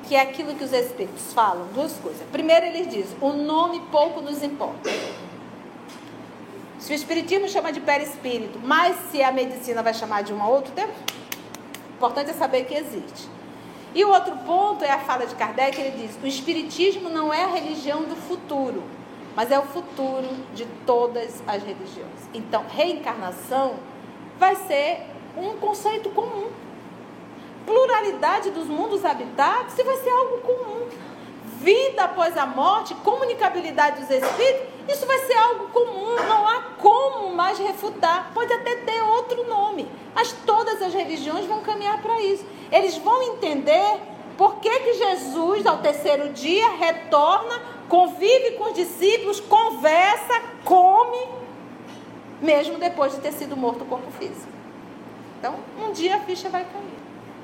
que 0.04 0.16
é 0.16 0.22
aquilo 0.22 0.56
que 0.56 0.64
os 0.64 0.72
espíritos 0.72 1.34
falam, 1.34 1.68
duas 1.74 1.94
coisas. 1.94 2.22
Primeiro, 2.32 2.68
eles 2.68 2.88
dizem: 2.88 3.18
o 3.20 3.34
nome 3.34 3.82
pouco 3.92 4.22
nos 4.22 4.44
importa. 4.44 4.90
Se 6.80 6.94
o 6.94 6.96
espiritismo 6.96 7.50
chama 7.50 7.74
de 7.74 7.82
perispírito, 7.82 8.60
mas 8.60 8.96
se 9.12 9.22
a 9.22 9.32
medicina 9.32 9.82
vai 9.82 9.96
chamar 9.96 10.22
de 10.22 10.32
um 10.32 10.42
outro 10.42 10.72
tempo, 10.74 10.94
importante 11.96 12.30
é 12.30 12.34
saber 12.34 12.66
que 12.66 12.76
existe. 12.76 13.37
E 13.98 14.06
o 14.06 14.12
outro 14.12 14.38
ponto 14.46 14.86
é 14.86 14.92
a 14.92 15.00
fala 15.00 15.26
de 15.26 15.34
Kardec, 15.34 15.82
ele 15.82 16.06
diz: 16.06 16.20
o 16.22 16.28
espiritismo 16.28 17.10
não 17.10 17.34
é 17.34 17.46
a 17.46 17.48
religião 17.48 18.04
do 18.04 18.16
futuro, 18.16 18.84
mas 19.36 19.50
é 19.50 19.58
o 19.58 19.64
futuro 19.64 20.30
de 20.54 20.66
todas 20.86 21.42
as 21.48 21.64
religiões. 21.64 22.30
Então, 22.32 22.64
reencarnação 22.70 23.78
vai 24.38 24.56
ser 24.56 25.02
um 25.36 25.58
conceito 25.58 26.12
comum 26.12 26.46
pluralidade 27.66 28.52
dos 28.52 28.68
mundos 28.68 29.04
habitados, 29.04 29.74
vai 29.84 29.98
ser 29.98 30.10
algo 30.12 30.38
comum. 30.38 30.88
Vida 31.60 32.04
após 32.04 32.38
a 32.38 32.46
morte, 32.46 32.94
comunicabilidade 32.96 34.02
dos 34.02 34.10
espíritos, 34.10 34.68
isso 34.88 35.06
vai 35.06 35.18
ser 35.20 35.34
algo 35.34 35.68
comum, 35.70 36.16
não 36.28 36.48
há 36.48 36.62
como 36.78 37.36
mais 37.36 37.58
refutar. 37.58 38.32
Pode 38.34 38.54
até 38.54 38.76
ter 38.78 39.02
outro 39.02 39.48
nome, 39.48 39.88
mas 40.14 40.32
todas 40.46 40.82
as 40.82 40.94
religiões 40.94 41.46
vão 41.46 41.62
caminhar 41.62 42.02
para 42.02 42.22
isso. 42.22 42.46
Eles 42.72 42.98
vão 42.98 43.22
entender 43.24 44.00
por 44.38 44.58
que, 44.58 44.70
que 44.80 44.94
Jesus, 44.94 45.66
ao 45.66 45.80
terceiro 45.80 46.30
dia, 46.30 46.70
retorna, 46.70 47.60
convive 47.90 48.52
com 48.52 48.66
os 48.66 48.74
discípulos, 48.74 49.40
conversa, 49.40 50.42
come, 50.64 51.28
mesmo 52.40 52.78
depois 52.78 53.16
de 53.16 53.22
ter 53.22 53.34
sido 53.34 53.58
morto 53.58 53.84
o 53.84 53.88
corpo 53.88 54.12
físico. 54.12 54.52
Então, 55.40 55.56
um 55.82 55.92
dia 55.92 56.18
a 56.18 56.20
ficha 56.20 56.50
vai 56.50 56.64
cair. 56.64 56.98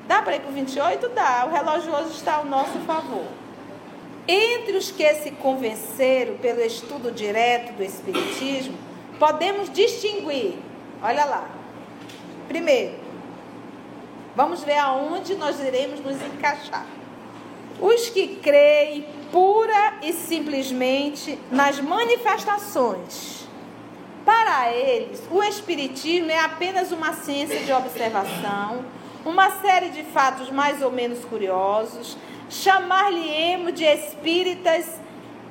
Dá 0.06 0.22
para 0.22 0.36
ir 0.36 0.40
para 0.40 0.50
o 0.50 0.54
28? 0.54 1.08
Dá. 1.08 1.46
O 1.48 1.52
relógio 1.52 1.92
hoje 1.92 2.10
está 2.10 2.36
ao 2.36 2.44
nosso 2.44 2.78
favor. 2.80 3.43
Entre 4.26 4.76
os 4.76 4.90
que 4.90 5.14
se 5.16 5.30
convenceram 5.32 6.36
pelo 6.38 6.60
estudo 6.60 7.12
direto 7.12 7.74
do 7.74 7.82
Espiritismo, 7.82 8.74
podemos 9.18 9.70
distinguir. 9.70 10.54
Olha 11.02 11.24
lá. 11.26 11.48
Primeiro, 12.48 12.94
vamos 14.34 14.64
ver 14.64 14.78
aonde 14.78 15.34
nós 15.34 15.60
iremos 15.60 16.00
nos 16.00 16.16
encaixar. 16.22 16.86
Os 17.80 18.08
que 18.08 18.36
creem 18.36 19.06
pura 19.30 19.98
e 20.02 20.12
simplesmente 20.12 21.38
nas 21.50 21.80
manifestações. 21.80 23.46
Para 24.24 24.72
eles, 24.72 25.22
o 25.30 25.42
Espiritismo 25.42 26.30
é 26.30 26.38
apenas 26.38 26.92
uma 26.92 27.12
ciência 27.12 27.60
de 27.60 27.72
observação 27.72 28.84
uma 29.24 29.50
série 29.60 29.90
de 29.90 30.02
fatos 30.04 30.50
mais 30.50 30.82
ou 30.82 30.90
menos 30.90 31.24
curiosos, 31.24 32.16
chamar-lhe-emos 32.50 33.74
de 33.74 33.84
espíritas 33.84 35.00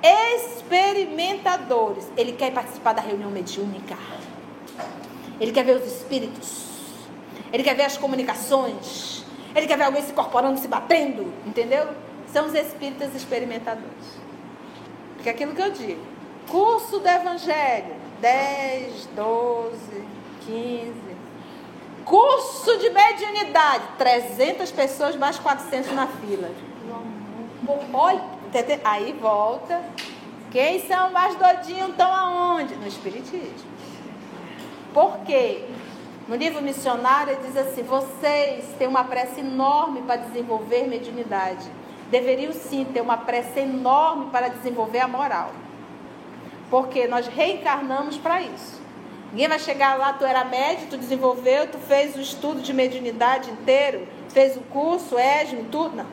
experimentadores. 0.03 2.09
Ele 2.15 2.33
quer 2.33 2.51
participar 2.51 2.93
da 2.93 3.01
reunião 3.01 3.31
mediúnica. 3.31 3.97
Ele 5.39 5.51
quer 5.51 5.63
ver 5.63 5.77
os 5.77 5.85
espíritos. 5.85 6.67
Ele 7.51 7.63
quer 7.63 7.75
ver 7.75 7.85
as 7.85 7.97
comunicações. 7.97 9.25
Ele 9.55 9.67
quer 9.67 9.77
ver 9.77 9.83
alguém 9.83 10.03
se 10.03 10.11
incorporando, 10.11 10.59
se 10.59 10.67
batendo. 10.67 11.31
Entendeu? 11.45 11.87
São 12.31 12.47
os 12.47 12.53
espíritas 12.53 13.15
experimentadores. 13.15 14.21
Porque 15.15 15.29
é 15.29 15.31
aquilo 15.31 15.53
que 15.53 15.61
eu 15.61 15.71
digo. 15.71 16.01
Curso 16.49 16.99
do 16.99 17.07
Evangelho. 17.07 18.03
10, 18.19 19.09
12, 19.15 19.77
15, 20.45 20.93
Curso 22.05 22.77
de 22.77 22.89
mediunidade, 22.89 23.83
300 23.97 24.71
pessoas 24.71 25.15
mais 25.15 25.39
400 25.39 25.91
na 25.93 26.07
fila. 26.07 26.51
Olha, 27.93 28.21
aí 28.83 29.13
volta. 29.13 29.81
Quem 30.51 30.85
são 30.87 31.11
mais 31.11 31.35
doidinhos 31.35 31.89
estão 31.89 32.13
aonde? 32.13 32.75
No 32.75 32.87
Espiritismo. 32.87 33.73
Por 34.93 35.19
quê? 35.19 35.65
No 36.27 36.35
livro 36.35 36.61
missionário 36.61 37.37
diz 37.43 37.57
assim: 37.57 37.83
vocês 37.83 38.65
têm 38.77 38.87
uma 38.87 39.03
pressa 39.03 39.39
enorme 39.39 40.01
para 40.03 40.17
desenvolver 40.17 40.87
mediunidade. 40.87 41.65
Deveriam 42.11 42.53
sim 42.53 42.85
ter 42.85 43.01
uma 43.01 43.17
pressa 43.17 43.59
enorme 43.59 44.27
para 44.31 44.49
desenvolver 44.49 44.99
a 44.99 45.07
moral. 45.07 45.51
Porque 46.69 47.07
nós 47.07 47.27
reencarnamos 47.27 48.17
para 48.17 48.41
isso. 48.41 48.82
Ninguém 49.33 49.47
vai 49.47 49.57
chegar 49.57 49.97
lá, 49.97 50.13
tu 50.13 50.23
era 50.23 50.45
médico, 50.45 50.91
tu 50.91 50.97
desenvolveu, 50.97 51.65
tu 51.67 51.79
fez 51.79 52.15
o 52.15 52.21
estudo 52.21 52.61
de 52.61 52.71
mediunidade 52.71 53.49
inteiro, 53.49 54.07
fez 54.29 54.55
o 54.55 54.61
curso, 54.61 55.15
ESM, 55.17 55.69
tudo. 55.71 55.95
Não. 55.95 56.05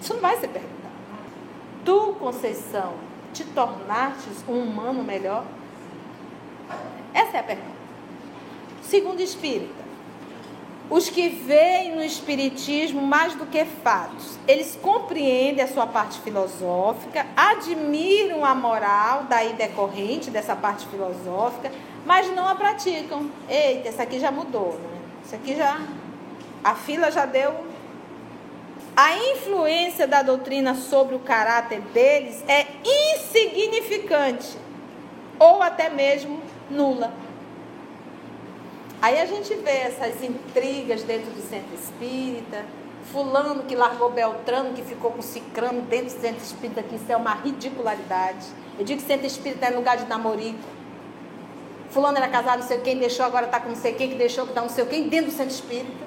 Isso 0.00 0.14
não 0.14 0.20
vai 0.20 0.36
ser 0.36 0.46
perguntado. 0.46 0.94
Tu, 1.84 2.16
Conceição, 2.20 2.94
te 3.32 3.42
tornastes 3.46 4.44
um 4.48 4.62
humano 4.62 5.02
melhor? 5.02 5.44
Essa 7.12 7.38
é 7.38 7.40
a 7.40 7.42
pergunta. 7.42 7.72
Segundo 8.84 9.20
espírito, 9.20 9.81
os 10.92 11.08
que 11.08 11.26
veem 11.30 11.96
no 11.96 12.04
Espiritismo 12.04 13.00
mais 13.00 13.34
do 13.34 13.46
que 13.46 13.64
fatos, 13.64 14.38
eles 14.46 14.78
compreendem 14.82 15.64
a 15.64 15.66
sua 15.66 15.86
parte 15.86 16.20
filosófica, 16.20 17.24
admiram 17.34 18.44
a 18.44 18.54
moral 18.54 19.24
daí 19.26 19.54
decorrente 19.54 20.30
dessa 20.30 20.54
parte 20.54 20.86
filosófica, 20.88 21.72
mas 22.04 22.30
não 22.34 22.46
a 22.46 22.54
praticam. 22.54 23.30
Eita, 23.48 23.88
essa 23.88 24.02
aqui 24.02 24.20
já 24.20 24.30
mudou, 24.30 24.74
né? 24.74 24.98
Isso 25.24 25.34
aqui 25.34 25.56
já. 25.56 25.80
A 26.62 26.74
fila 26.74 27.10
já 27.10 27.24
deu. 27.24 27.54
A 28.94 29.16
influência 29.16 30.06
da 30.06 30.20
doutrina 30.20 30.74
sobre 30.74 31.14
o 31.14 31.20
caráter 31.20 31.80
deles 31.94 32.44
é 32.46 32.66
insignificante 33.14 34.58
ou 35.38 35.62
até 35.62 35.88
mesmo 35.88 36.42
nula. 36.68 37.21
Aí 39.02 39.20
a 39.20 39.26
gente 39.26 39.52
vê 39.56 39.78
essas 39.78 40.22
intrigas 40.22 41.02
dentro 41.02 41.28
do 41.32 41.42
centro 41.42 41.74
espírita, 41.74 42.64
fulano 43.10 43.64
que 43.64 43.74
largou 43.74 44.10
Beltrano, 44.10 44.74
que 44.74 44.82
ficou 44.82 45.10
com 45.10 45.20
Cicrano 45.20 45.82
dentro 45.82 46.14
do 46.14 46.20
centro 46.20 46.40
espírita, 46.40 46.84
que 46.84 46.94
isso 46.94 47.10
é 47.10 47.16
uma 47.16 47.34
ridicularidade. 47.34 48.46
Eu 48.78 48.84
digo 48.84 49.00
que 49.00 49.06
centro 49.08 49.26
espírita 49.26 49.66
é 49.66 49.70
lugar 49.70 49.96
de 49.96 50.04
namorico. 50.04 50.62
Fulano 51.90 52.16
era 52.16 52.28
casado, 52.28 52.60
não 52.60 52.68
sei 52.68 52.78
quem, 52.78 52.96
deixou, 52.96 53.26
agora 53.26 53.46
está 53.46 53.58
com 53.58 53.70
não 53.70 53.76
sei 53.76 53.92
quem, 53.94 54.08
que 54.08 54.14
deixou, 54.14 54.44
que 54.44 54.52
está 54.52 54.62
não 54.62 54.68
sei 54.68 54.84
quem, 54.84 55.08
dentro 55.08 55.32
do 55.32 55.36
centro 55.36 55.52
espírita. 55.52 56.06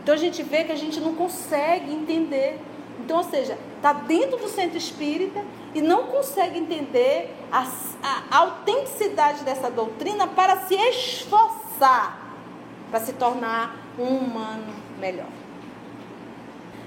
Então 0.00 0.14
a 0.14 0.18
gente 0.18 0.44
vê 0.44 0.62
que 0.62 0.70
a 0.70 0.76
gente 0.76 1.00
não 1.00 1.16
consegue 1.16 1.92
entender. 1.92 2.60
Então, 3.00 3.18
ou 3.18 3.24
seja, 3.24 3.58
está 3.76 3.92
dentro 3.92 4.36
do 4.36 4.48
centro 4.48 4.78
espírita 4.78 5.44
e 5.74 5.82
não 5.82 6.04
consegue 6.04 6.56
entender 6.56 7.34
a, 7.50 7.66
a, 8.00 8.22
a 8.30 8.38
autenticidade 8.38 9.42
dessa 9.42 9.68
doutrina 9.68 10.28
para 10.28 10.56
se 10.68 10.76
esforçar 10.76 11.59
para 11.80 13.00
se 13.00 13.14
tornar 13.14 13.76
um 13.98 14.04
humano 14.04 14.74
melhor. 14.98 15.26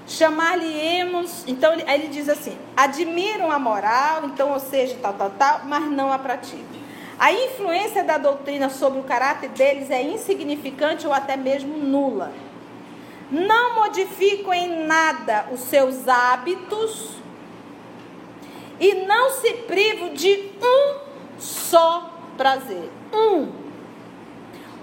Chamar-lhe-emos, 0.06 1.44
então 1.46 1.72
aí 1.72 2.00
ele 2.00 2.08
diz 2.08 2.28
assim: 2.28 2.56
admiram 2.76 3.50
a 3.50 3.58
moral, 3.58 4.26
então, 4.26 4.52
ou 4.52 4.60
seja, 4.60 4.96
tal, 5.00 5.14
tal, 5.14 5.30
tal, 5.30 5.60
mas 5.64 5.90
não 5.90 6.12
a 6.12 6.18
praticam. 6.18 6.84
A 7.18 7.32
influência 7.32 8.04
da 8.04 8.18
doutrina 8.18 8.68
sobre 8.68 8.98
o 8.98 9.04
caráter 9.04 9.48
deles 9.50 9.90
é 9.90 10.02
insignificante 10.02 11.06
ou 11.06 11.12
até 11.12 11.36
mesmo 11.36 11.78
nula. 11.78 12.32
Não 13.30 13.76
modificam 13.76 14.52
em 14.52 14.84
nada 14.84 15.46
os 15.50 15.60
seus 15.60 16.06
hábitos 16.06 17.14
e 18.78 19.06
não 19.06 19.30
se 19.30 19.52
privam 19.54 20.12
de 20.12 20.50
um 20.60 20.98
só 21.38 22.10
prazer. 22.36 22.90
Um 23.12 23.63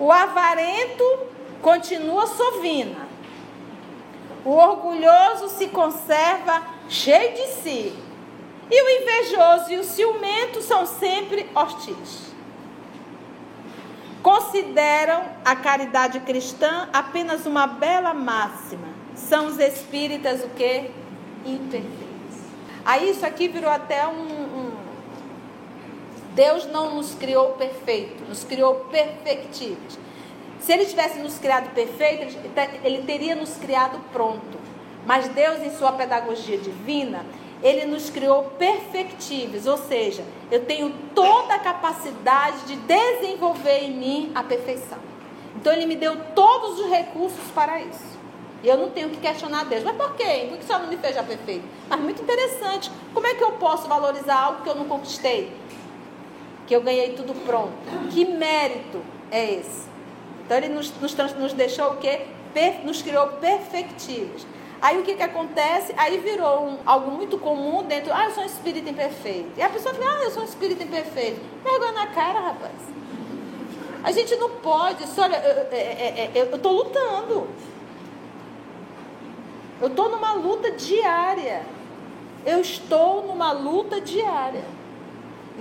o 0.01 0.11
avarento 0.11 1.03
continua 1.61 2.25
sovina. 2.25 3.07
O 4.43 4.49
orgulhoso 4.49 5.47
se 5.49 5.67
conserva 5.67 6.63
cheio 6.89 7.35
de 7.35 7.47
si. 7.61 7.93
E 8.71 8.81
o 8.81 8.89
invejoso 9.01 9.71
e 9.71 9.77
o 9.77 9.83
ciumento 9.83 10.59
são 10.63 10.87
sempre 10.87 11.47
hostis. 11.53 12.33
Consideram 14.23 15.23
a 15.45 15.55
caridade 15.55 16.19
cristã 16.21 16.89
apenas 16.91 17.45
uma 17.45 17.67
bela 17.67 18.11
máxima. 18.11 18.87
São 19.13 19.45
os 19.45 19.59
espíritas 19.59 20.43
o 20.43 20.49
que? 20.49 20.89
Imperfeitos. 21.45 22.39
Aí 22.83 23.11
isso 23.11 23.23
aqui 23.23 23.47
virou 23.47 23.69
até 23.69 24.07
um 24.07 24.40
Deus 26.33 26.65
não 26.65 26.95
nos 26.95 27.13
criou 27.13 27.53
perfeito, 27.53 28.23
nos 28.27 28.43
criou 28.43 28.85
perfectíveis. 28.91 29.99
Se 30.59 30.71
ele 30.71 30.85
tivesse 30.85 31.19
nos 31.19 31.37
criado 31.37 31.73
perfeito, 31.73 32.37
ele 32.83 33.03
teria 33.03 33.35
nos 33.35 33.55
criado 33.57 33.99
pronto. 34.13 34.59
Mas 35.05 35.27
Deus, 35.29 35.59
em 35.61 35.75
sua 35.75 35.91
pedagogia 35.91 36.57
divina, 36.57 37.25
ele 37.63 37.85
nos 37.85 38.09
criou 38.09 38.43
perfectíveis, 38.57 39.67
ou 39.67 39.77
seja, 39.77 40.23
eu 40.49 40.65
tenho 40.65 40.93
toda 41.13 41.55
a 41.55 41.59
capacidade 41.59 42.65
de 42.65 42.75
desenvolver 42.75 43.83
em 43.83 43.91
mim 43.91 44.31
a 44.33 44.43
perfeição. 44.43 44.99
Então 45.55 45.73
ele 45.73 45.85
me 45.85 45.95
deu 45.95 46.15
todos 46.33 46.79
os 46.79 46.89
recursos 46.89 47.51
para 47.53 47.81
isso. 47.81 48.19
E 48.63 48.67
eu 48.67 48.77
não 48.77 48.91
tenho 48.91 49.09
que 49.09 49.17
questionar 49.17 49.65
Deus. 49.65 49.83
Mas 49.83 49.95
por 49.95 50.15
quê? 50.15 50.45
Por 50.47 50.57
que 50.57 50.63
o 50.63 50.67
Senhor 50.67 50.79
não 50.79 50.87
me 50.87 50.97
fez 50.97 51.15
já 51.15 51.23
perfeito? 51.23 51.65
Mas 51.89 51.99
muito 51.99 52.21
interessante. 52.21 52.91
Como 53.13 53.25
é 53.25 53.33
que 53.33 53.43
eu 53.43 53.53
posso 53.53 53.87
valorizar 53.87 54.39
algo 54.39 54.61
que 54.61 54.69
eu 54.69 54.75
não 54.75 54.85
conquistei? 54.85 55.51
Que 56.71 56.75
eu 56.77 56.81
ganhei 56.81 57.09
tudo 57.09 57.33
pronto. 57.45 57.73
Que 58.11 58.23
mérito 58.23 59.01
é 59.29 59.55
esse? 59.55 59.89
Então 60.45 60.55
ele 60.55 60.69
nos, 60.69 60.89
nos, 61.01 61.13
nos 61.33 61.51
deixou 61.51 61.91
o 61.91 61.97
quê? 61.97 62.21
Per, 62.53 62.85
nos 62.85 63.01
criou 63.01 63.27
perfectivos. 63.27 64.47
Aí 64.81 64.97
o 64.97 65.03
que, 65.03 65.15
que 65.15 65.21
acontece? 65.21 65.93
Aí 65.97 66.17
virou 66.19 66.67
um, 66.67 66.77
algo 66.85 67.11
muito 67.11 67.37
comum 67.37 67.83
dentro. 67.83 68.13
Ah, 68.13 68.23
eu 68.23 68.31
sou 68.31 68.43
um 68.43 68.45
espírito 68.45 68.89
imperfeito. 68.89 69.49
E 69.57 69.61
a 69.61 69.67
pessoa 69.67 69.93
fala, 69.93 70.19
ah, 70.19 70.23
eu 70.23 70.31
sou 70.31 70.43
um 70.43 70.45
espírito 70.45 70.81
imperfeito. 70.81 71.41
Vergonha 71.61 71.91
na 71.91 72.07
cara, 72.07 72.39
rapaz. 72.39 72.71
A 74.01 74.13
gente 74.13 74.33
não 74.37 74.51
pode. 74.51 75.03
Olha, 75.19 75.43
eu 76.33 76.55
estou 76.55 76.71
lutando. 76.71 77.49
Eu 79.81 79.89
estou 79.89 80.07
numa 80.07 80.31
luta 80.35 80.71
diária. 80.71 81.63
Eu 82.45 82.61
estou 82.61 83.27
numa 83.27 83.51
luta 83.51 83.99
diária. 83.99 84.63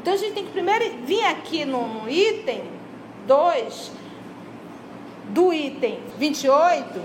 Então 0.01 0.15
a 0.15 0.17
gente 0.17 0.33
tem 0.33 0.47
que 0.47 0.53
primeiro 0.53 0.97
vir 1.05 1.23
aqui 1.27 1.67
no 1.67 2.09
item 2.09 2.63
2 3.27 3.93
do 5.29 5.53
item 5.53 6.01
28, 6.17 6.99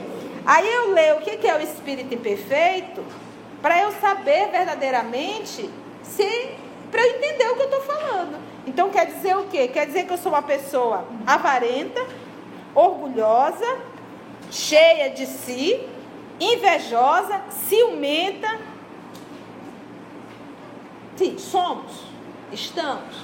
aí 0.46 0.66
eu 0.66 0.94
leio 0.94 1.18
o 1.18 1.22
que 1.22 1.46
é 1.46 1.58
o 1.58 1.62
espírito 1.62 2.14
imperfeito, 2.14 3.04
para 3.62 3.82
eu 3.82 3.92
saber 4.00 4.50
verdadeiramente 4.50 5.70
se. 6.04 6.50
para 6.90 7.06
eu 7.06 7.18
entender 7.18 7.50
o 7.50 7.56
que 7.58 7.62
eu 7.64 7.66
estou 7.66 7.82
falando. 7.82 8.40
Então 8.66 8.90
quer 8.90 9.08
dizer 9.08 9.36
o 9.36 9.44
quê? 9.48 9.68
Quer 9.68 9.88
dizer 9.88 10.06
que 10.06 10.14
eu 10.14 10.18
sou 10.18 10.32
uma 10.32 10.42
pessoa 10.42 11.06
avarenta, 11.28 12.02
orgulhosa, 12.74 13.78
cheia 14.50 15.10
de 15.10 15.26
si, 15.26 15.86
invejosa, 16.40 17.42
ciumenta. 17.68 18.58
Sim, 21.18 21.38
somos, 21.38 22.15
estamos. 22.56 23.16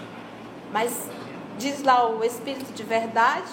Mas 0.71 1.09
diz 1.57 1.81
lá 1.83 2.07
o 2.07 2.23
Espírito 2.23 2.71
de 2.73 2.83
verdade, 2.83 3.51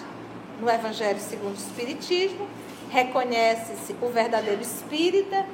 no 0.60 0.68
Evangelho 0.68 1.20
segundo 1.20 1.54
o 1.54 1.58
Espiritismo, 1.58 2.48
reconhece-se 2.90 3.94
o 4.00 4.08
verdadeiro 4.08 4.62
espírita 4.62 5.46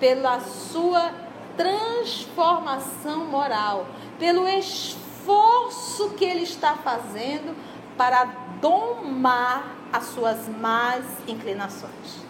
pela 0.00 0.40
sua 0.40 1.12
transformação 1.56 3.26
moral, 3.26 3.86
pelo 4.18 4.48
esforço 4.48 6.10
que 6.10 6.24
ele 6.24 6.42
está 6.42 6.74
fazendo 6.76 7.56
para 7.96 8.24
domar 8.60 9.76
as 9.92 10.04
suas 10.06 10.48
más 10.48 11.04
inclinações. 11.26 12.22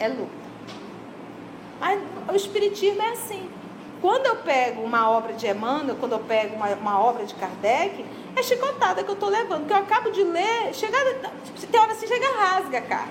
É 0.00 0.08
luta. 0.08 0.48
Mas 1.80 2.00
o 2.30 2.34
espiritismo 2.34 3.00
é 3.02 3.10
assim. 3.10 3.48
Quando 4.00 4.26
eu 4.26 4.36
pego 4.36 4.82
uma 4.82 5.10
obra 5.10 5.32
de 5.32 5.46
Emmanuel, 5.46 5.96
quando 5.98 6.12
eu 6.12 6.20
pego 6.20 6.54
uma, 6.54 6.68
uma 6.68 7.00
obra 7.00 7.24
de 7.24 7.34
Kardec, 7.34 8.04
é 8.36 8.42
chicotada 8.42 9.02
que 9.02 9.10
eu 9.10 9.14
estou 9.14 9.28
levando. 9.28 9.66
Que 9.66 9.72
eu 9.72 9.76
acabo 9.76 10.10
de 10.10 10.22
ler, 10.22 10.72
chegar, 10.72 11.02
tem 11.70 11.80
hora 11.80 11.92
assim, 11.92 12.06
chega 12.06 12.28
rasga, 12.30 12.80
cara. 12.82 13.08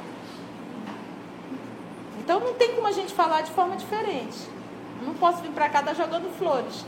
Então 2.19 2.39
não 2.39 2.53
tem 2.53 2.73
como 2.73 2.87
a 2.87 2.91
gente 2.91 3.13
falar 3.13 3.41
de 3.41 3.51
forma 3.51 3.75
diferente. 3.75 4.37
Não 5.01 5.13
posso 5.13 5.41
vir 5.41 5.51
para 5.51 5.69
cá 5.69 5.81
dar 5.81 5.93
jogando 5.93 6.29
flores. 6.37 6.85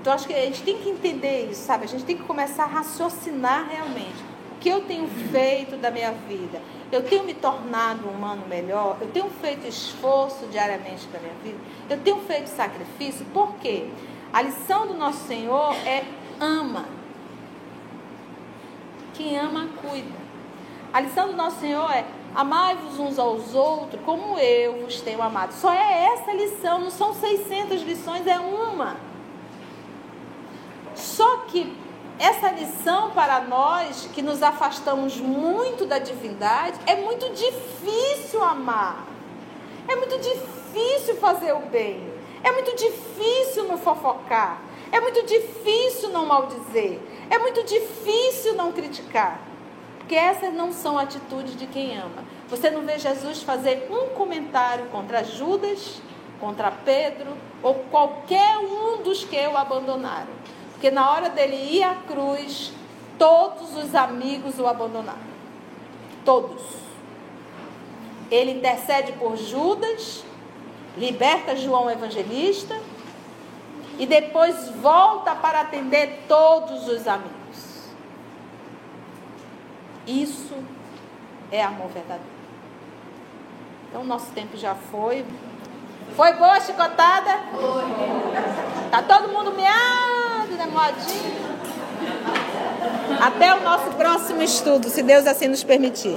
Então 0.00 0.12
acho 0.12 0.26
que 0.26 0.34
a 0.34 0.40
gente 0.42 0.62
tem 0.62 0.78
que 0.78 0.90
entender 0.90 1.50
isso, 1.50 1.64
sabe? 1.64 1.84
A 1.84 1.88
gente 1.88 2.04
tem 2.04 2.16
que 2.16 2.24
começar 2.24 2.64
a 2.64 2.66
raciocinar 2.66 3.68
realmente. 3.68 4.22
O 4.56 4.58
que 4.60 4.68
eu 4.68 4.82
tenho 4.82 5.08
feito 5.08 5.76
da 5.76 5.90
minha 5.90 6.12
vida? 6.12 6.60
Eu 6.94 7.02
tenho 7.02 7.24
me 7.24 7.34
tornado 7.34 8.06
um 8.06 8.12
humano 8.12 8.46
melhor? 8.48 8.96
Eu 9.00 9.08
tenho 9.08 9.28
feito 9.40 9.66
esforço 9.66 10.46
diariamente 10.46 11.04
para 11.08 11.18
minha 11.18 11.34
vida? 11.42 11.58
Eu 11.90 11.98
tenho 12.00 12.18
feito 12.20 12.46
sacrifício? 12.46 13.26
Por 13.34 13.54
quê? 13.56 13.88
A 14.32 14.40
lição 14.40 14.86
do 14.86 14.94
nosso 14.94 15.26
Senhor 15.26 15.74
é 15.84 16.04
ama. 16.38 16.84
Quem 19.12 19.36
ama, 19.36 19.68
cuida. 19.82 20.24
A 20.92 21.00
lição 21.00 21.26
do 21.26 21.34
nosso 21.34 21.58
Senhor 21.58 21.90
é 21.90 22.04
amai-vos 22.32 22.96
uns 23.00 23.18
aos 23.18 23.54
outros 23.54 24.00
como 24.04 24.38
eu 24.38 24.82
vos 24.82 25.00
tenho 25.00 25.20
amado. 25.20 25.52
Só 25.52 25.72
é 25.72 26.14
essa 26.14 26.32
lição, 26.32 26.80
não 26.80 26.90
são 26.90 27.12
600 27.12 27.82
lições, 27.82 28.24
é 28.24 28.38
uma. 28.38 28.96
Só 30.94 31.38
que 31.48 31.76
essa 32.18 32.50
lição 32.50 33.10
para 33.10 33.40
nós 33.40 34.08
que 34.12 34.22
nos 34.22 34.42
afastamos 34.42 35.16
muito 35.16 35.84
da 35.84 35.98
divindade, 35.98 36.78
é 36.86 36.96
muito 36.96 37.28
difícil 37.30 38.42
amar. 38.42 39.06
É 39.88 39.96
muito 39.96 40.18
difícil 40.18 41.16
fazer 41.16 41.52
o 41.52 41.60
bem. 41.60 42.12
É 42.42 42.52
muito 42.52 42.74
difícil 42.76 43.64
não 43.64 43.76
fofocar. 43.76 44.60
É 44.92 45.00
muito 45.00 45.24
difícil 45.26 46.10
não 46.10 46.26
maldizer. 46.26 46.98
É 47.28 47.38
muito 47.38 47.64
difícil 47.64 48.54
não 48.54 48.70
criticar. 48.70 49.40
Porque 49.98 50.14
essas 50.14 50.52
não 50.52 50.72
são 50.72 50.98
atitudes 50.98 51.56
de 51.56 51.66
quem 51.66 51.98
ama. 51.98 52.24
Você 52.48 52.70
não 52.70 52.82
vê 52.82 52.98
Jesus 52.98 53.42
fazer 53.42 53.88
um 53.90 54.14
comentário 54.14 54.86
contra 54.86 55.24
Judas, 55.24 56.00
contra 56.38 56.70
Pedro 56.70 57.36
ou 57.62 57.74
qualquer 57.90 58.58
um 58.58 59.02
dos 59.02 59.24
que 59.24 59.36
o 59.46 59.56
abandonaram. 59.56 60.32
Porque 60.84 60.94
na 60.94 61.10
hora 61.10 61.30
dele 61.30 61.56
ir 61.56 61.82
à 61.82 61.94
cruz, 61.94 62.70
todos 63.18 63.74
os 63.74 63.94
amigos 63.94 64.58
o 64.58 64.66
abandonaram. 64.66 65.18
Todos. 66.26 66.60
Ele 68.30 68.50
intercede 68.50 69.12
por 69.12 69.34
Judas, 69.34 70.22
liberta 70.98 71.56
João 71.56 71.90
Evangelista 71.90 72.78
e 73.98 74.04
depois 74.04 74.68
volta 74.82 75.34
para 75.34 75.62
atender 75.62 76.24
todos 76.28 76.86
os 76.86 77.08
amigos. 77.08 77.88
Isso 80.06 80.54
é 81.50 81.62
amor 81.62 81.88
verdadeiro. 81.88 82.28
Então, 83.88 84.04
nosso 84.04 84.30
tempo 84.32 84.54
já 84.58 84.74
foi. 84.74 85.24
Foi 86.16 86.32
boa 86.34 86.52
a 86.52 86.60
chicotada? 86.60 87.38
Foi. 87.52 88.90
Tá 88.90 89.02
todo 89.02 89.28
mundo 89.28 89.52
meado, 89.52 90.52
né, 90.56 90.66
modinho? 90.66 91.44
Até 93.20 93.54
o 93.54 93.62
nosso 93.62 93.90
próximo 93.92 94.42
estudo, 94.42 94.88
se 94.88 95.02
Deus 95.02 95.26
assim 95.26 95.48
nos 95.48 95.64
permitir. 95.64 96.16